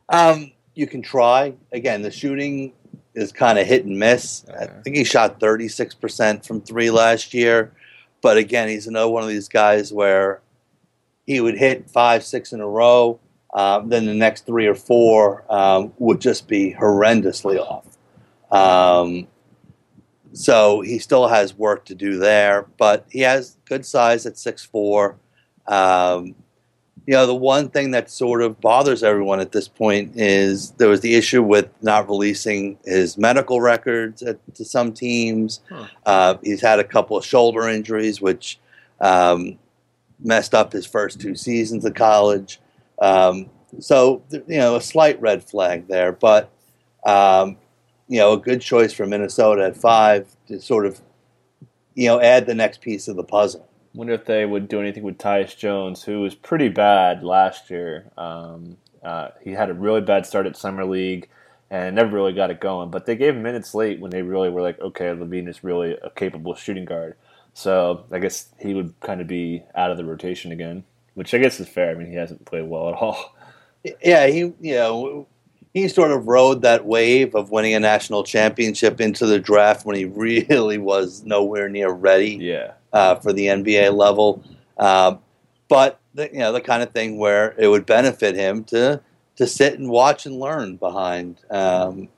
[0.09, 1.55] Um, you can try.
[1.73, 2.73] Again, the shooting
[3.15, 4.45] is kind of hit and miss.
[4.49, 4.59] Okay.
[4.59, 7.73] I think he shot 36% from three last year.
[8.23, 10.43] But again, he's another one of these guys where
[11.27, 13.19] he would hit five, six in a row.
[13.53, 17.87] Um, then the next three or four um, would just be horrendously off.
[18.53, 19.27] Um,
[20.33, 24.65] so he still has work to do there, but he has good size at six
[24.65, 25.17] four.
[25.67, 26.35] Um,
[27.11, 30.89] you know, the one thing that sort of bothers everyone at this point is there
[30.89, 35.59] was the issue with not releasing his medical records at, to some teams.
[35.69, 35.87] Huh.
[36.07, 38.61] Uh, he's had a couple of shoulder injuries, which
[39.01, 39.59] um,
[40.21, 42.61] messed up his first two seasons of college.
[43.03, 46.49] Um, so, you know, a slight red flag there, but,
[47.05, 47.57] um,
[48.07, 51.01] you know, a good choice for Minnesota at five to sort of,
[51.97, 53.67] you know, add the next piece of the puzzle.
[53.95, 58.11] Wonder if they would do anything with Tyus Jones, who was pretty bad last year.
[58.17, 61.29] Um, uh, he had a really bad start at summer league
[61.71, 62.91] and never really got it going.
[62.91, 65.97] But they gave him minutes late when they really were like, okay, LaVine is really
[66.03, 67.17] a capable shooting guard.
[67.55, 71.39] So I guess he would kind of be out of the rotation again, which I
[71.39, 71.91] guess is fair.
[71.91, 73.35] I mean, he hasn't played well at all.
[74.03, 75.27] Yeah, he you know
[75.73, 79.97] he sort of rode that wave of winning a national championship into the draft when
[79.97, 80.05] he
[80.51, 82.37] really was nowhere near ready.
[82.37, 82.73] Yeah.
[82.93, 84.43] Uh, for the NBA level,
[84.77, 85.15] uh,
[85.69, 89.01] but the, you know the kind of thing where it would benefit him to
[89.37, 92.09] to sit and watch and learn behind um,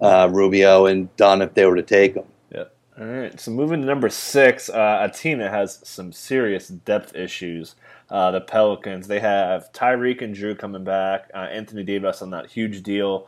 [0.00, 2.24] uh, Rubio and Dunn if they were to take him.
[2.52, 2.64] Yeah.
[2.98, 3.40] All right.
[3.40, 7.76] So moving to number six, uh, a team that has some serious depth issues
[8.12, 9.08] uh, the Pelicans.
[9.08, 11.30] They have Tyreke and Drew coming back.
[11.34, 13.26] Uh, Anthony Davis on that huge deal.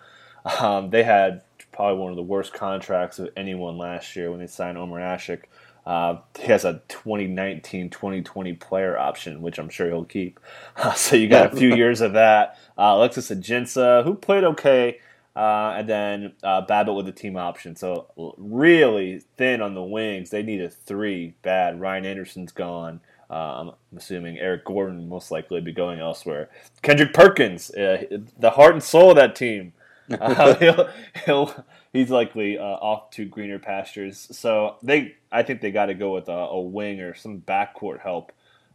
[0.60, 1.40] Um, they had
[1.72, 5.44] probably one of the worst contracts of anyone last year when they signed Omer Asik.
[5.86, 10.40] Uh, he has a 2019-2020 player option, which I'm sure he'll keep.
[10.96, 12.58] so you got a few years of that.
[12.78, 14.98] Uh, Alexis Ajinça, who played okay,
[15.36, 17.76] uh, and then uh, Babbitt with the team option.
[17.76, 20.30] So really thin on the wings.
[20.30, 21.80] They need a three bad.
[21.80, 23.00] Ryan Anderson's gone.
[23.30, 26.50] Uh, I'm assuming Eric Gordon most likely be going elsewhere.
[26.82, 28.04] Kendrick Perkins, uh,
[28.38, 29.72] the heart and soul of that team,
[30.20, 30.88] uh, he'll,
[31.24, 34.28] he'll, he's likely uh, off to greener pastures.
[34.32, 38.00] So they, I think they got to go with a, a, wing or some backcourt
[38.00, 38.32] help.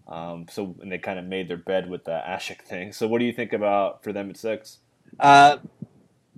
[0.07, 2.93] Um, so and they kind of made their bed with the Asik thing.
[2.93, 4.79] So what do you think about for them at six?
[5.19, 5.57] Uh,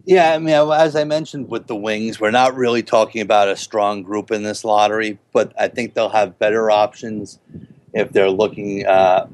[0.06, 3.56] yeah, I mean, as I mentioned with the Wings, we're not really talking about a
[3.56, 7.40] strong group in this lottery, but I think they'll have better options
[7.94, 9.28] if they're looking uh,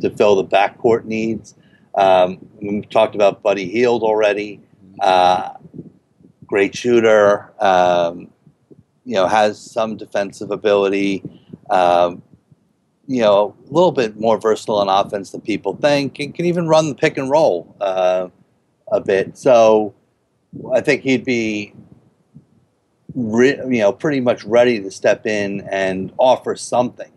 [0.00, 1.54] to fill the backcourt needs.
[1.94, 4.60] Um, we talked about Buddy Hield already.
[5.00, 5.54] Uh,
[6.46, 7.52] great shooter.
[7.60, 8.30] Um,
[9.04, 11.22] you know, has some defensive ability.
[11.70, 12.22] Um,
[13.06, 16.68] you know, a little bit more versatile on offense than people think, and can even
[16.68, 18.28] run the pick and roll uh,
[18.92, 19.38] a bit.
[19.38, 19.94] So,
[20.74, 21.72] I think he'd be,
[23.14, 27.10] re- you know, pretty much ready to step in and offer something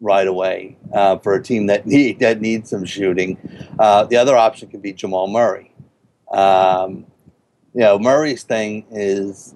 [0.00, 3.36] right away uh, for a team that need that needs some shooting.
[3.78, 5.72] Uh, the other option could be Jamal Murray.
[6.32, 7.06] Um,
[7.76, 9.54] you know, Murray's thing is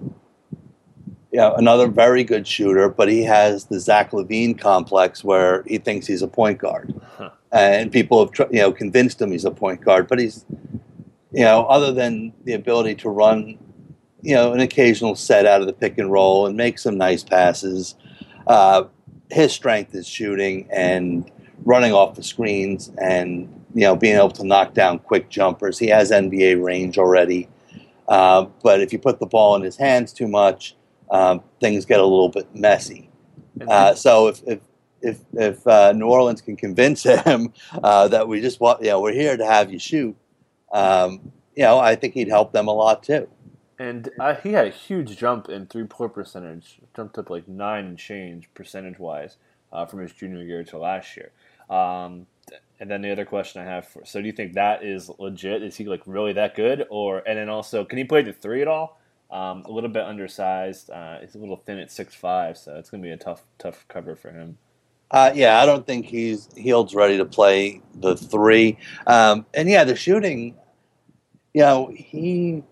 [1.31, 5.79] you know another very good shooter, but he has the Zach LaVine complex where he
[5.79, 7.31] thinks he's a point guard, huh.
[7.51, 10.45] and people have you know convinced him he's a point guard, but he's
[11.31, 13.57] you know other than the ability to run
[14.21, 17.23] you know an occasional set out of the pick and roll and make some nice
[17.23, 17.95] passes.
[18.45, 18.83] Uh,
[19.31, 21.31] his strength is shooting and
[21.63, 25.79] running off the screens and you know being able to knock down quick jumpers.
[25.79, 27.49] He has NBA range already,
[28.11, 30.75] uh, but if you put the ball in his hands too much,
[31.11, 33.09] um, things get a little bit messy.
[33.65, 34.59] Uh, so if if
[35.01, 38.99] if, if uh, New Orleans can convince him uh, that we just want, you know,
[38.99, 40.15] we're here to have you shoot,
[40.73, 43.29] um, you know, I think he'd help them a lot too.
[43.79, 47.85] And uh, he had a huge jump in three point percentage, jumped up like nine
[47.85, 49.37] and change percentage wise
[49.71, 51.31] uh, from his junior year to last year.
[51.69, 52.27] Um,
[52.79, 55.63] and then the other question I have for so do you think that is legit?
[55.63, 56.85] Is he like really that good?
[56.89, 58.99] Or and then also can he play the three at all?
[59.29, 60.89] Um, a little bit undersized.
[60.89, 63.43] Uh, he's a little thin at six five, so it's going to be a tough
[63.59, 64.57] tough cover for him.
[65.11, 68.77] Uh, yeah, I don't think he's Hield's ready to play the three.
[69.05, 70.55] Um, and yeah, the shooting.
[71.53, 72.63] You know, he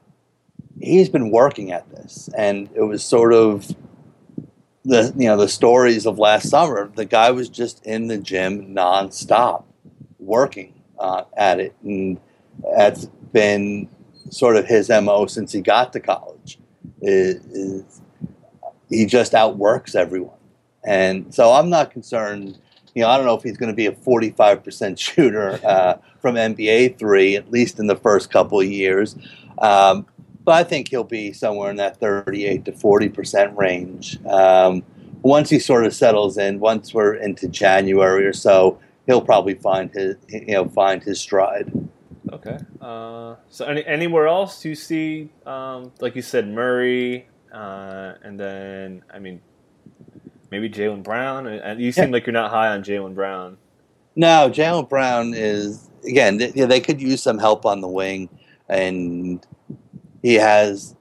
[0.80, 3.68] he's been working at this, and it was sort of
[4.90, 6.92] the you know the stories of last summer.
[6.94, 9.64] The guy was just in the gym nonstop,
[10.18, 12.20] working uh, at it, and
[12.76, 13.88] that's been
[14.30, 16.60] sort of his mo since he got to college.
[17.02, 18.02] Is, is
[18.90, 20.40] he just outworks everyone,
[20.84, 22.60] and so I'm not concerned.
[22.96, 26.36] You know, I don't know if he's going to be a 45% shooter uh, from
[26.36, 29.16] NBA three, at least in the first couple of years.
[29.60, 30.08] Um,
[30.50, 34.18] but I think he'll be somewhere in that 38 to 40 percent range.
[34.26, 34.82] Um,
[35.22, 39.92] once he sort of settles in, once we're into January or so, he'll probably find
[39.92, 41.72] his you know find his stride.
[42.34, 42.58] Okay.
[42.82, 49.04] Uh, so any, anywhere else you see, um, like you said, Murray, uh, and then
[49.14, 49.42] I mean,
[50.50, 51.46] maybe Jaylen Brown.
[51.46, 52.14] And you seem yeah.
[52.14, 53.56] like you're not high on Jaylen Brown.
[54.16, 56.38] No, Jaylen Brown is again.
[56.38, 58.30] They, they could use some help on the wing,
[58.68, 59.46] and
[60.22, 60.96] he has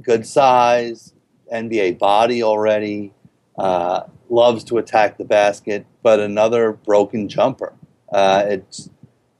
[0.00, 1.12] good size,
[1.52, 3.12] NBA body already,
[3.58, 7.72] uh, loves to attack the basket, but another broken jumper.
[8.12, 8.90] Uh, it's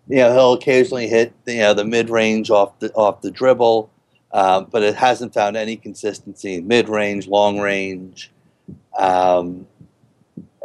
[0.09, 3.91] you know he'll occasionally hit you know the mid range off the off the dribble,
[4.33, 8.30] uh, but it hasn't found any consistency mid range, long range.
[8.99, 9.66] Um,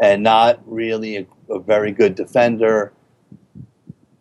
[0.02, 2.94] and not really a, a very good defender.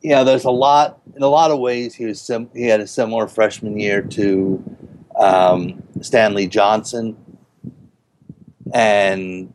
[0.06, 1.92] You know, there's a lot in a lot of ways.
[1.92, 4.62] He was sim- he had a similar freshman year to
[5.18, 7.16] um, Stanley Johnson,
[8.72, 9.52] and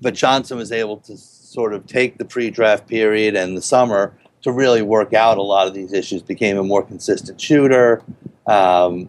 [0.00, 4.50] but Johnson was able to sort of take the pre-draft period and the summer to
[4.50, 6.20] really work out a lot of these issues.
[6.20, 8.02] Became a more consistent shooter.
[8.48, 9.08] Um,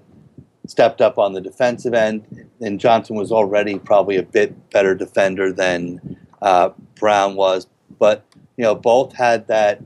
[0.67, 5.51] stepped up on the defensive end, and Johnson was already probably a bit better defender
[5.51, 7.65] than uh, Brown was.
[7.97, 8.23] But
[8.57, 9.81] you know, both had that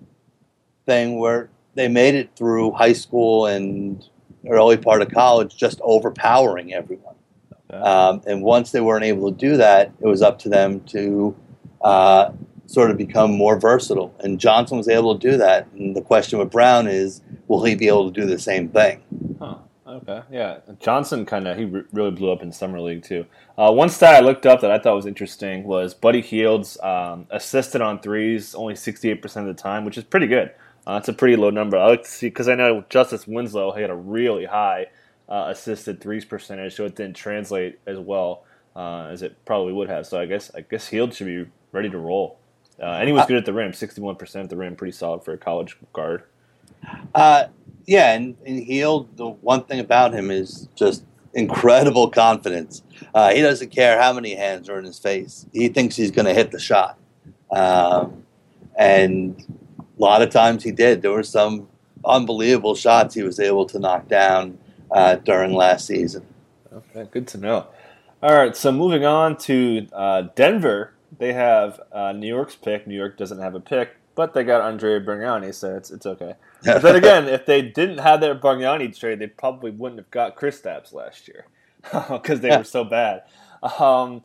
[0.87, 4.09] thing where they made it through high school and
[4.49, 7.13] early part of college, just overpowering everyone.
[7.69, 11.35] Um, and once they weren't able to do that, it was up to them to
[11.81, 12.31] uh,
[12.65, 14.15] sort of become more versatile.
[14.21, 15.67] And Johnson was able to do that.
[15.73, 19.03] And the question with Brown is, will he be able to do the same thing?
[19.39, 19.57] Huh.
[19.85, 20.59] Okay, yeah.
[20.79, 23.25] Johnson kind of he re- really blew up in summer league too.
[23.57, 27.25] Uh, one stat I looked up that I thought was interesting was Buddy Hield's um,
[27.31, 30.51] assisted on threes only sixty eight percent of the time, which is pretty good.
[30.87, 31.77] Uh, that's a pretty low number.
[31.77, 34.85] I like to see because I know Justice Winslow had a really high
[35.27, 39.89] uh, assisted threes percentage, so it didn't translate as well uh, as it probably would
[39.89, 40.07] have.
[40.07, 42.39] So I guess I guess Hield should be ready to roll.
[42.81, 44.93] Uh, and he was good at the rim, sixty one percent at the rim, pretty
[44.93, 46.23] solid for a college guard.
[47.13, 47.47] Uh,
[47.85, 52.81] yeah, and, and Hield, the one thing about him is just incredible confidence.
[53.13, 55.47] Uh, he doesn't care how many hands are in his face.
[55.51, 56.97] He thinks he's going to hit the shot.
[57.51, 58.23] Um,
[58.77, 59.43] and
[59.97, 61.01] a lot of times he did.
[61.01, 61.67] There were some
[62.05, 64.57] unbelievable shots he was able to knock down
[64.91, 66.25] uh, during last season.
[66.71, 67.67] Okay, good to know.
[68.21, 70.93] All right, so moving on to uh, Denver.
[71.17, 72.87] They have uh, New York's pick.
[72.87, 76.35] New York doesn't have a pick, but they got Andre Bargnani, so it's, it's okay.
[76.63, 80.35] But then again, if they didn't have their Bargnani trade, they probably wouldn't have got
[80.35, 81.45] Kristaps last year
[82.09, 83.23] because they were so bad.
[83.79, 84.23] Um,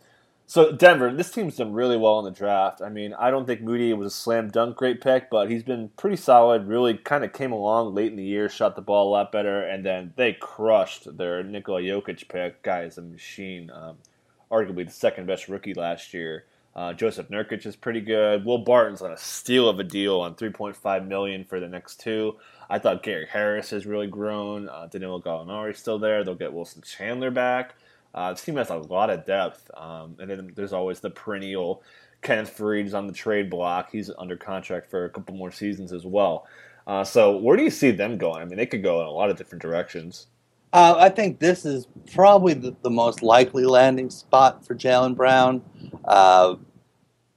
[0.53, 2.83] so Denver, this team's done really well in the draft.
[2.83, 5.89] I mean, I don't think Mudiay was a slam dunk great pick, but he's been
[5.97, 6.69] pretty solid.
[6.69, 9.63] Really, kind of came along late in the year, shot the ball a lot better,
[9.63, 12.63] and then they crushed their Nikola Jokic pick.
[12.63, 13.71] Guy is a machine.
[13.71, 13.97] Um,
[14.51, 16.45] arguably the second best rookie last year.
[16.77, 18.45] Uh, Jusuf Nurkic is pretty good.
[18.45, 22.37] Will Barton's on a steal of a deal on 3.5 million for the next two.
[22.69, 24.69] I thought Gary Harris has really grown.
[24.69, 26.23] Uh, Danilo Gallinari still there.
[26.25, 27.75] They'll get Wilson Chandler back.
[28.15, 31.83] Uh, this team has a lot of depth, um, and then there's always the perennial
[32.23, 33.91] Kenneth Faried's on the trade block.
[33.91, 36.47] He's under contract for a couple more seasons as well.
[36.87, 38.43] Uh, so where do you see them going?
[38.43, 40.27] I mean, they could go in a lot of different directions.
[40.73, 45.63] Uh, I think this is probably the, the, most likely landing spot for Jaylen Brown.
[46.07, 46.57] Uh,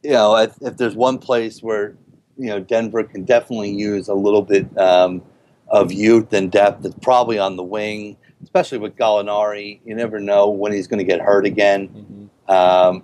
[0.04, 1.98] you know, if, if, there's one place where
[2.38, 5.22] you know Denver can definitely use a little bit um,
[5.68, 9.80] of youth and depth, it's probably on the wing, especially with Gallinari.
[9.86, 11.88] You never know when he's going to get hurt again.
[11.88, 12.52] Mm-hmm.
[12.52, 13.04] Um,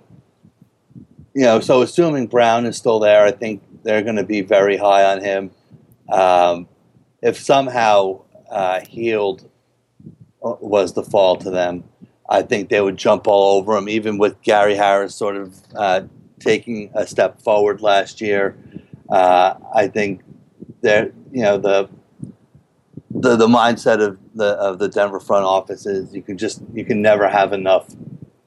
[1.34, 4.76] you know, so assuming Brown is still there, I think they're going to be very
[4.76, 5.50] high on him.
[6.10, 6.68] Um,
[7.22, 9.48] if somehow uh, Hield
[10.42, 11.84] was the fall to them.
[12.28, 16.02] I think they would jump all over him, even with Gary Harris sort of uh,
[16.40, 18.56] taking a step forward last year.
[19.08, 20.22] Uh, I think
[20.82, 21.88] that you know the
[23.14, 26.84] the the mindset of the of the Denver front office is you can just you
[26.84, 27.94] can never have enough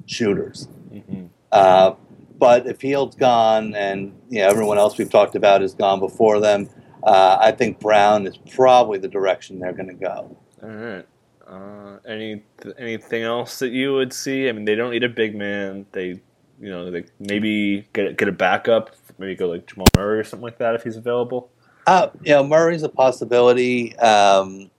[0.06, 0.68] shooters.
[0.92, 1.26] Mm-hmm.
[1.52, 1.96] Uh,
[2.38, 6.40] but if Hield's gone and you know everyone else we've talked about is gone before
[6.40, 6.70] them,
[7.04, 10.38] uh, I think Brown is probably the direction they're going to go.
[10.62, 11.06] All right.
[11.48, 12.44] Uh, any
[12.80, 14.50] anything else that you would see?
[14.50, 15.86] I mean, they don't need a big man.
[15.92, 16.20] They,
[16.60, 18.96] you know, they maybe get get a backup.
[19.20, 21.52] Maybe go like Jamal Murray or something like that if he's available.
[21.88, 23.96] Uh, you know, Murray's a possibility.
[23.98, 24.72] Um,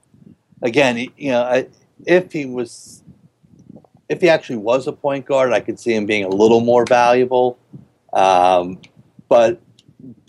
[0.61, 1.67] again, you know, I,
[2.05, 3.03] if he was,
[4.09, 6.85] if he actually was a point guard, I could see him being a little more
[6.85, 7.57] valuable.
[8.13, 8.81] Um,
[9.29, 9.61] but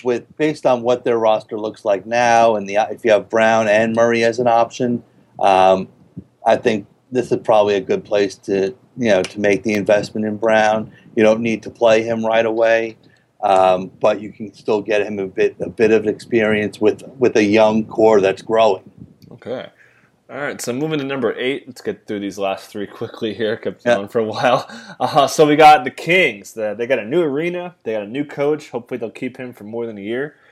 [0.05, 3.69] with based on what their roster looks like now, and the if you have Brown
[3.69, 5.03] and Murray as an option,
[5.41, 5.89] um,
[6.47, 10.27] I think this is probably a good place to you know to make the investment
[10.27, 10.93] in Brown.
[11.17, 12.97] You don't need to play him right away,
[13.41, 17.37] um, but you can still get him a bit a bit of experience with with
[17.37, 18.91] a young core that's growing.
[19.33, 19.69] Okay.
[20.31, 21.67] All right, so moving to number eight.
[21.67, 23.57] Let's get through these last three quickly here.
[23.57, 24.07] Kept going yeah.
[24.09, 24.69] for a while.
[25.01, 26.55] Uh, so we got the Kings.
[26.55, 27.77] The, they got a new arena.
[27.85, 28.71] They got a new coach.
[28.71, 30.37] Hopefully, they'll keep him for more than a year.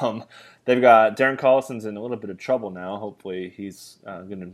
[0.00, 0.24] Um,
[0.64, 2.96] they've got Darren Collison's in a little bit of trouble now.
[2.96, 4.50] Hopefully, he's uh, going to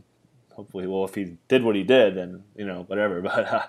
[0.55, 3.21] hopefully, well, if he did what he did, then you know whatever.
[3.21, 3.63] But uh,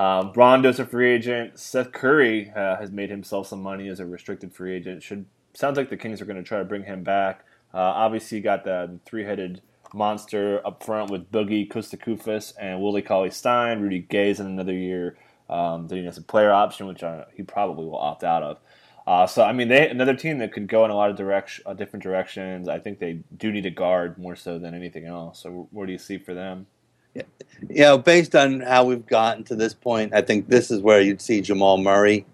[0.00, 1.58] um, Rondo's a free agent.
[1.58, 5.02] Seth Curry uh, has made himself some money as a restricted free agent.
[5.02, 7.44] Should sounds like the Kings are going to try to bring him back.
[7.74, 9.60] Uh, obviously, you got the three-headed
[9.92, 13.80] monster up front with Boogie Kosta and Willie Cauley Stein.
[13.80, 15.18] Rudy Gay's in another year.
[15.50, 18.58] Um, doing as a player option, which I, he probably will opt out of.
[19.06, 21.64] Uh, so I mean, they another team that could go in a lot of direction,
[21.66, 22.68] uh, different directions.
[22.68, 25.42] I think they do need a guard more so than anything else.
[25.42, 26.68] So where do you see for them?
[27.14, 31.00] You know, based on how we've gotten to this point, I think this is where
[31.00, 32.24] you'd see Jamal Murray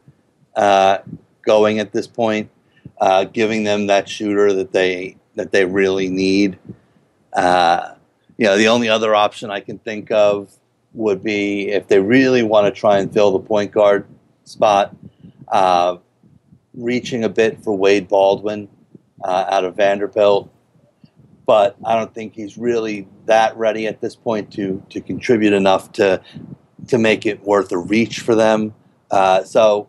[0.54, 0.98] uh,
[1.42, 2.50] going at this point,
[3.00, 6.58] uh, giving them that shooter that they that they really need.
[7.32, 7.94] Uh,
[8.38, 10.50] you know, the only other option I can think of
[10.94, 14.06] would be if they really want to try and fill the point guard
[14.44, 14.94] spot,
[15.48, 15.96] uh,
[16.74, 18.68] reaching a bit for Wade Baldwin
[19.22, 20.50] uh, out of Vanderbilt.
[21.46, 25.92] But I don't think he's really that ready at this point to to contribute enough
[25.92, 26.20] to
[26.88, 28.74] to make it worth a reach for them.
[29.10, 29.88] Uh, so,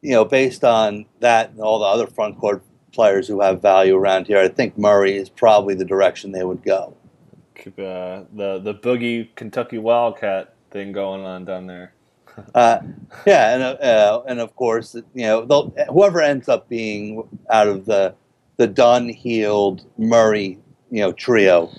[0.00, 2.62] you know, based on that and all the other front court
[2.92, 6.62] players who have value around here, I think Murray is probably the direction they would
[6.62, 6.96] go.
[7.66, 11.94] Uh, the the boogie Kentucky Wildcat thing going on down there.
[12.54, 12.78] uh,
[13.26, 18.14] yeah, and uh, and of course, you know, whoever ends up being out of the
[18.56, 20.58] the Dunn, Hield, Murray,
[20.90, 21.70] you know, trio,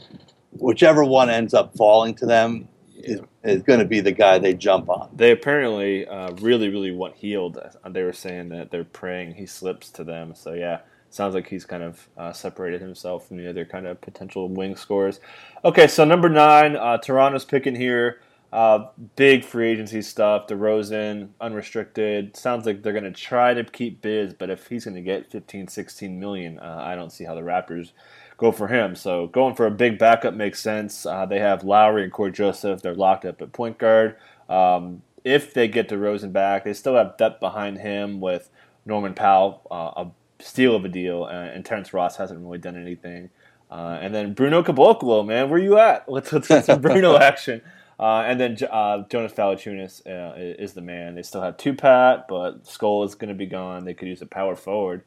[0.51, 2.67] whichever one ends up falling to them
[2.97, 5.09] is, is going to be the guy they jump on.
[5.15, 7.59] They apparently uh, really, really want Hield.
[7.89, 10.33] They were saying that they're praying he slips to them.
[10.35, 14.01] So yeah, sounds like he's kind of uh, separated himself from the other kind of
[14.01, 15.19] potential wing scores.
[15.63, 18.21] Okay, so number nine, uh, Toronto's picking here.
[18.53, 20.47] Uh, big free agency stuff.
[20.47, 22.37] DeRozan, unrestricted.
[22.37, 25.29] Sounds like they're going to try to keep Biz, but if he's going to get
[25.29, 27.91] 15, 16 million, uh, I don't see how the Raptors
[28.37, 28.95] go for him.
[28.95, 31.05] So going for a big backup makes sense.
[31.05, 32.81] Uh, they have Lowry and Cory Joseph.
[32.81, 34.15] They're locked up at point guard.
[34.49, 38.49] Um, if they get DeRozan back, they still have depth behind him with
[38.85, 42.77] Norman Powell, uh, a steal of a deal, uh, and Terrence Ross hasn't really done
[42.77, 43.31] anything.
[43.71, 46.07] Uh, and then Bruno Caboclo, man, where you at?
[46.07, 47.61] Let's, let's get some Bruno action.
[47.99, 51.15] Uh, and then uh, Jonas Valanciunas uh, is the man.
[51.15, 53.85] They still have two Pat, but Scola is going to be gone.
[53.85, 55.03] They could use a power forward,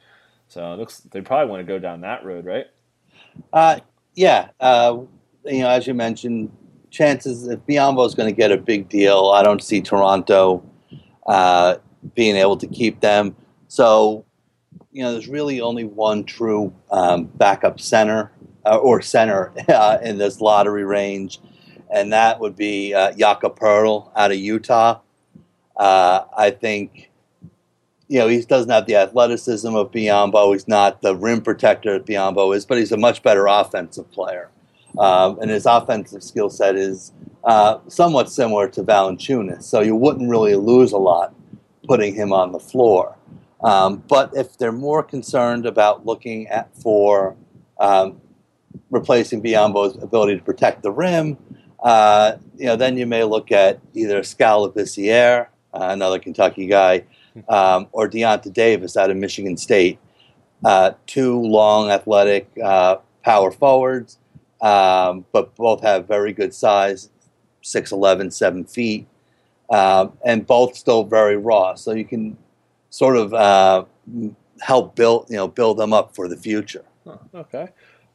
[0.49, 2.67] so looks they probably want to go down that road, right?
[3.53, 3.81] Uh,
[4.15, 4.49] yeah.
[4.59, 5.01] Uh,
[5.45, 6.51] you know, as you mentioned,
[6.91, 10.65] chances if Biyombo is going to get a big deal, I don't see Toronto
[11.27, 11.77] uh,
[12.15, 13.37] being able to keep them.
[13.69, 14.25] So,
[14.93, 18.33] you know, there's really only one true um, backup center
[18.65, 19.53] or center
[20.03, 21.39] in this lottery range
[21.91, 25.01] and that would be uh, Jakob Poeltl out of Utah.
[25.77, 27.11] Uh, I think,
[28.09, 30.53] you know, he doesn't have the athleticism of Biyombo.
[30.53, 34.51] He's not the rim protector that Biyombo is, but he's a much better offensive player.
[34.99, 37.13] Um, and his offensive skill set is
[37.45, 41.35] uh, somewhat similar to Valanciunas, so you wouldn't really lose a lot
[41.87, 43.17] putting him on the floor.
[43.63, 47.37] Um, but if they're more concerned about looking at for
[47.81, 48.21] um,
[48.91, 51.37] replacing Biyombo's ability to protect the rim,
[51.81, 57.05] uh, you know, then you may look at either Skal Labissiere, uh, another Kentucky guy,
[57.49, 59.99] um, or Deyonta Davis out of Michigan State.
[60.65, 64.19] Uh, two long, athletic uh, power forwards,
[64.61, 67.11] um, but both have very good size
[67.63, 69.07] 6'11, 7 feet,
[69.71, 71.75] um, and both still very raw.
[71.75, 72.37] So you can
[72.91, 73.85] sort of uh,
[74.61, 76.85] help build, you know, build them up for the future.
[77.35, 77.69] okay.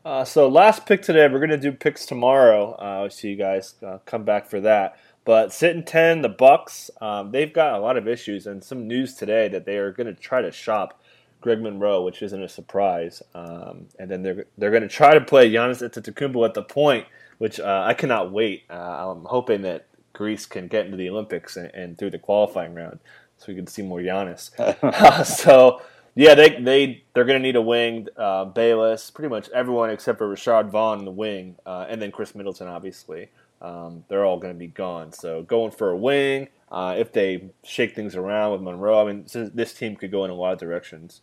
[0.06, 1.28] Uh, so last pick today.
[1.30, 2.74] We're gonna do picks tomorrow.
[2.74, 4.98] Uh, so you guys uh, come back for that.
[5.24, 6.92] But sitting ten, the Bucks.
[7.00, 10.14] Um, they've got a lot of issues and some news today that they are gonna
[10.14, 11.00] try to shop
[11.40, 13.24] Greg Monroe, which isn't a surprise.
[13.34, 17.62] Um, and then they're they're gonna try to play Giannis Antetokounmpo at the point, which
[17.62, 18.64] uh, I cannot wait.
[18.70, 18.74] Uh,
[19.14, 23.00] I'm hoping that Greece can get into the Olympics and, and through the qualifying round,
[23.38, 24.52] so we can see more Giannis.
[25.26, 25.82] so.
[26.16, 28.08] Yeah, they they they're going to need a wing.
[28.16, 32.12] Uh, Bayless, pretty much everyone except for Rashad Vaughn in the wing, uh, and then
[32.12, 33.30] Khris Middleton, obviously.
[33.62, 35.12] Um, they're all going to be gone.
[35.14, 36.50] So going for a wing.
[36.72, 40.32] Uh, if they shake things around with Monroe, I mean, this team could go in
[40.32, 41.22] a lot of directions.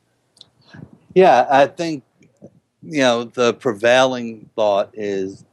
[1.15, 2.05] Yeah, I think
[2.83, 5.45] you know the prevailing thought is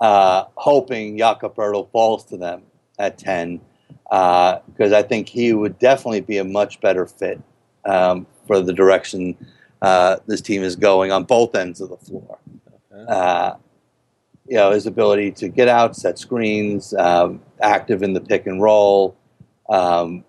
[0.00, 2.62] uh, hoping Jakob falls to them
[2.98, 3.60] at ten
[4.10, 7.40] because uh, I think he would definitely be a much better fit
[7.84, 9.36] um, for the direction
[9.82, 12.38] uh, this team is going on both ends of the floor.
[12.94, 13.04] Okay.
[13.08, 13.54] Uh,
[14.46, 18.62] you know, his ability to get out, set screens, um, active in the pick and
[18.62, 19.16] roll,
[19.68, 20.24] um,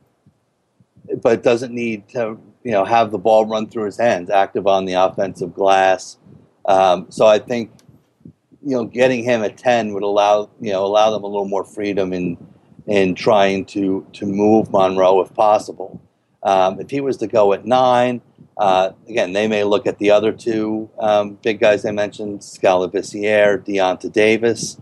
[1.22, 4.86] but doesn't need to, you know, have the ball run through his hands, active on
[4.86, 6.18] the offensive glass.
[6.66, 7.72] Um, so I think,
[8.66, 11.66] you know, getting him at 10 would allow, you know, allow them a little more
[11.66, 12.38] freedom in,
[12.88, 16.02] in trying to, to move Monroe if possible.
[16.44, 18.22] Um, if he was to go at nine,
[18.58, 22.88] uh, again, they may look at the other two um, big guys I mentioned, Skal
[22.88, 24.78] Labissiere, Deyonta Davis.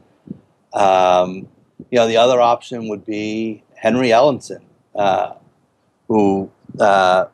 [0.73, 1.47] Um,
[1.89, 4.61] you know, the other option would be Henry Ellenson,
[4.95, 5.33] uh,
[6.07, 7.25] who uh,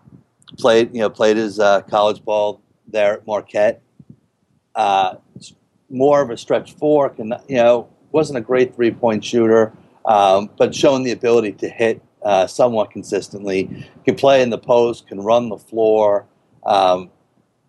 [0.58, 3.82] played you know played his uh, college ball there at Marquette.
[4.76, 5.16] Uh,
[5.90, 9.74] more of a stretch four, and you know wasn't a great three point shooter,
[10.06, 13.88] um, but showing the ability to hit uh, somewhat consistently.
[14.04, 16.26] Can play in the post, can run the floor.
[16.66, 17.10] Um,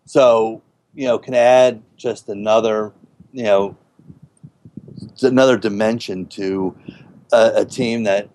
[0.04, 0.62] so
[0.94, 2.92] you know can add just another
[3.32, 3.76] you know
[5.22, 6.76] another dimension to
[7.32, 8.28] a, a team that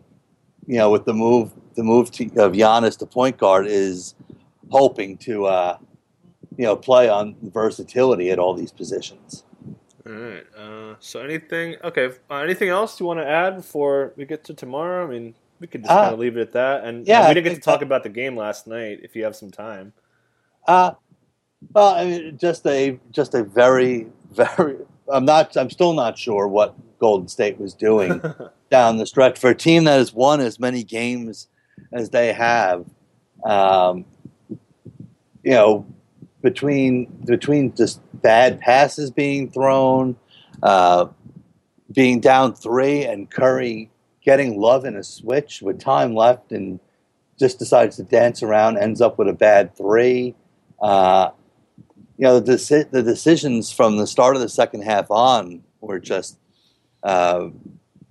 [0.65, 4.15] you know with the move the move to, of Giannis to point guard is
[4.69, 5.77] hoping to uh,
[6.57, 9.43] you know play on versatility at all these positions.
[10.05, 10.45] All right.
[10.57, 11.75] Uh, so anything?
[11.83, 12.11] Okay.
[12.29, 15.05] Uh, anything else you want to add before we get to tomorrow?
[15.05, 16.83] I mean, we could just uh, kind of leave it at that.
[16.83, 18.99] And yeah, we didn't get to talk that, about the game last night.
[19.01, 19.93] If you have some time.
[20.67, 20.91] Uh,
[21.73, 24.75] well, I mean, just a just a very very.
[25.11, 25.55] I'm not.
[25.55, 28.21] I'm still not sure what Golden State was doing
[28.69, 31.47] down the stretch for a team that has won as many games
[31.93, 32.85] as they have.
[33.45, 34.03] Um,
[34.49, 35.85] you know,
[36.41, 40.17] between between just bad passes being thrown,
[40.61, 41.05] uh,
[41.93, 43.89] being down three, and Curry
[44.23, 46.79] getting Love in a switch with time left and
[47.39, 50.35] just decides to dance around, ends up with a bad three.
[50.81, 51.31] Uh,
[52.17, 55.99] you know, the, deci- the decisions from the start of the second half on were
[55.99, 56.37] just
[57.03, 57.49] uh,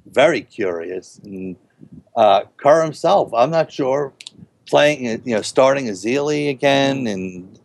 [0.06, 1.20] very curious.
[1.24, 1.56] And
[2.16, 4.12] uh, Kerr himself, I'm not sure,
[4.66, 7.58] playing, you know, starting Ezeli again, and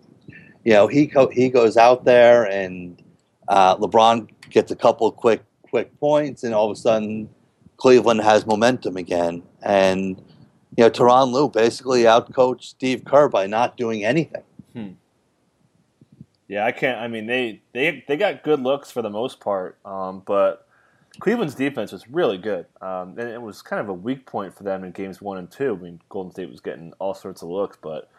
[0.64, 3.02] you know, he co- he goes out there, and
[3.48, 7.30] uh, LeBron gets a couple quick quick points, and all of a sudden,
[7.78, 10.22] Cleveland has momentum again, and
[10.76, 14.44] you know, Tyronn Lue basically outcoached Steve Kerr by not doing anything.
[14.74, 14.92] Hmm.
[16.48, 17.00] Yeah, I can't.
[17.00, 20.68] I mean, they they they got good looks for the most part, um, but
[21.20, 24.64] Cleveland's defense was really good, um, and it was kind of a weak point for
[24.64, 25.78] them in games one and two.
[25.80, 28.10] I mean, Golden State was getting all sorts of looks, but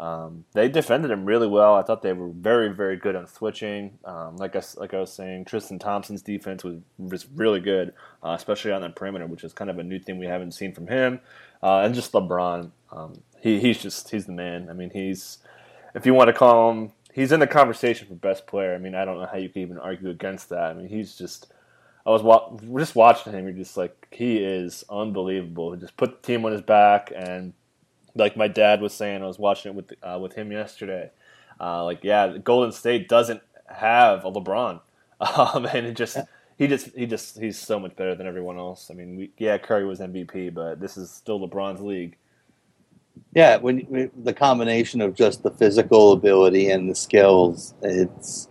[0.00, 1.74] um, they defended him really well.
[1.74, 3.98] I thought they were very, very good on switching.
[4.04, 7.92] Um, like I like I was saying, Tristan Thompson's defense was was really good,
[8.22, 10.72] uh, especially on the perimeter, which is kind of a new thing we haven't seen
[10.72, 11.20] from him.
[11.62, 14.68] Uh, and just LeBron, um, he he's just he's the man.
[14.70, 15.38] I mean, he's
[15.94, 18.74] if you want to call him, he's in the conversation for best player.
[18.74, 20.70] I mean, I don't know how you can even argue against that.
[20.70, 21.52] I mean, he's just
[22.06, 23.46] I was wa- just watching him.
[23.46, 25.72] You're just like he is unbelievable.
[25.72, 27.52] He just put the team on his back, and
[28.18, 31.10] like my dad was saying, I was watching it with uh, with him yesterday.
[31.60, 34.80] Uh, like yeah, Golden State doesn't have a LeBron,
[35.20, 36.18] um, and it just
[36.58, 38.90] he just he just he's so much better than everyone else.
[38.90, 42.16] I mean, we, yeah, Curry was MVP, but this is still LeBron's league.
[43.34, 48.48] Yeah, when, when the combination of just the physical ability and the skills, it's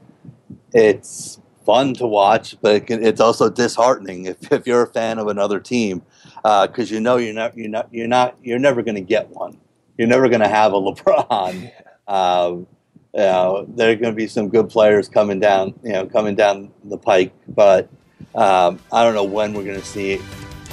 [0.74, 5.20] it's fun to watch, but it can, it's also disheartening if, if you're a fan
[5.20, 6.02] of another team
[6.44, 9.30] because uh, you know you're not you're not you're not you're never going to get
[9.30, 9.58] one.
[9.98, 11.72] You're never going to have a LeBron.
[12.08, 12.68] Um,
[13.14, 16.36] you know, there are going to be some good players coming down, you know, coming
[16.36, 17.90] down the pike, but
[18.36, 20.22] um, I don't know when we're going to see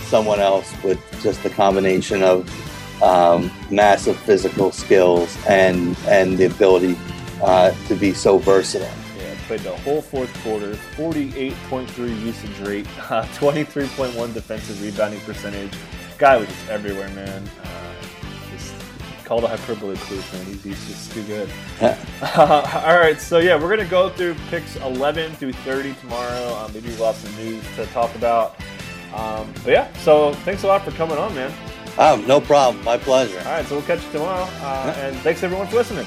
[0.06, 6.96] someone else with just the combination of um, massive physical skills and and the ability
[7.42, 9.03] uh, to be so versatile
[9.46, 15.72] played the whole fourth quarter, 48.3 usage rate, uh, 23.1 defensive rebounding percentage.
[16.18, 17.42] Guy was just everywhere, man.
[17.62, 17.94] Uh,
[18.50, 18.74] just
[19.24, 20.44] called a hyperbole proof, man.
[20.46, 21.48] He's, he's just too good.
[21.80, 21.96] uh,
[22.86, 26.54] all right, so yeah, we're gonna go through picks 11 through 30 tomorrow.
[26.54, 28.56] Uh, maybe we'll have some news to talk about.
[29.14, 31.52] Um, but yeah, so thanks a lot for coming on, man.
[31.96, 32.84] Oh, no problem.
[32.84, 33.38] My pleasure.
[33.38, 34.48] All right, so we'll catch you tomorrow.
[34.60, 36.06] Uh, and thanks everyone for listening.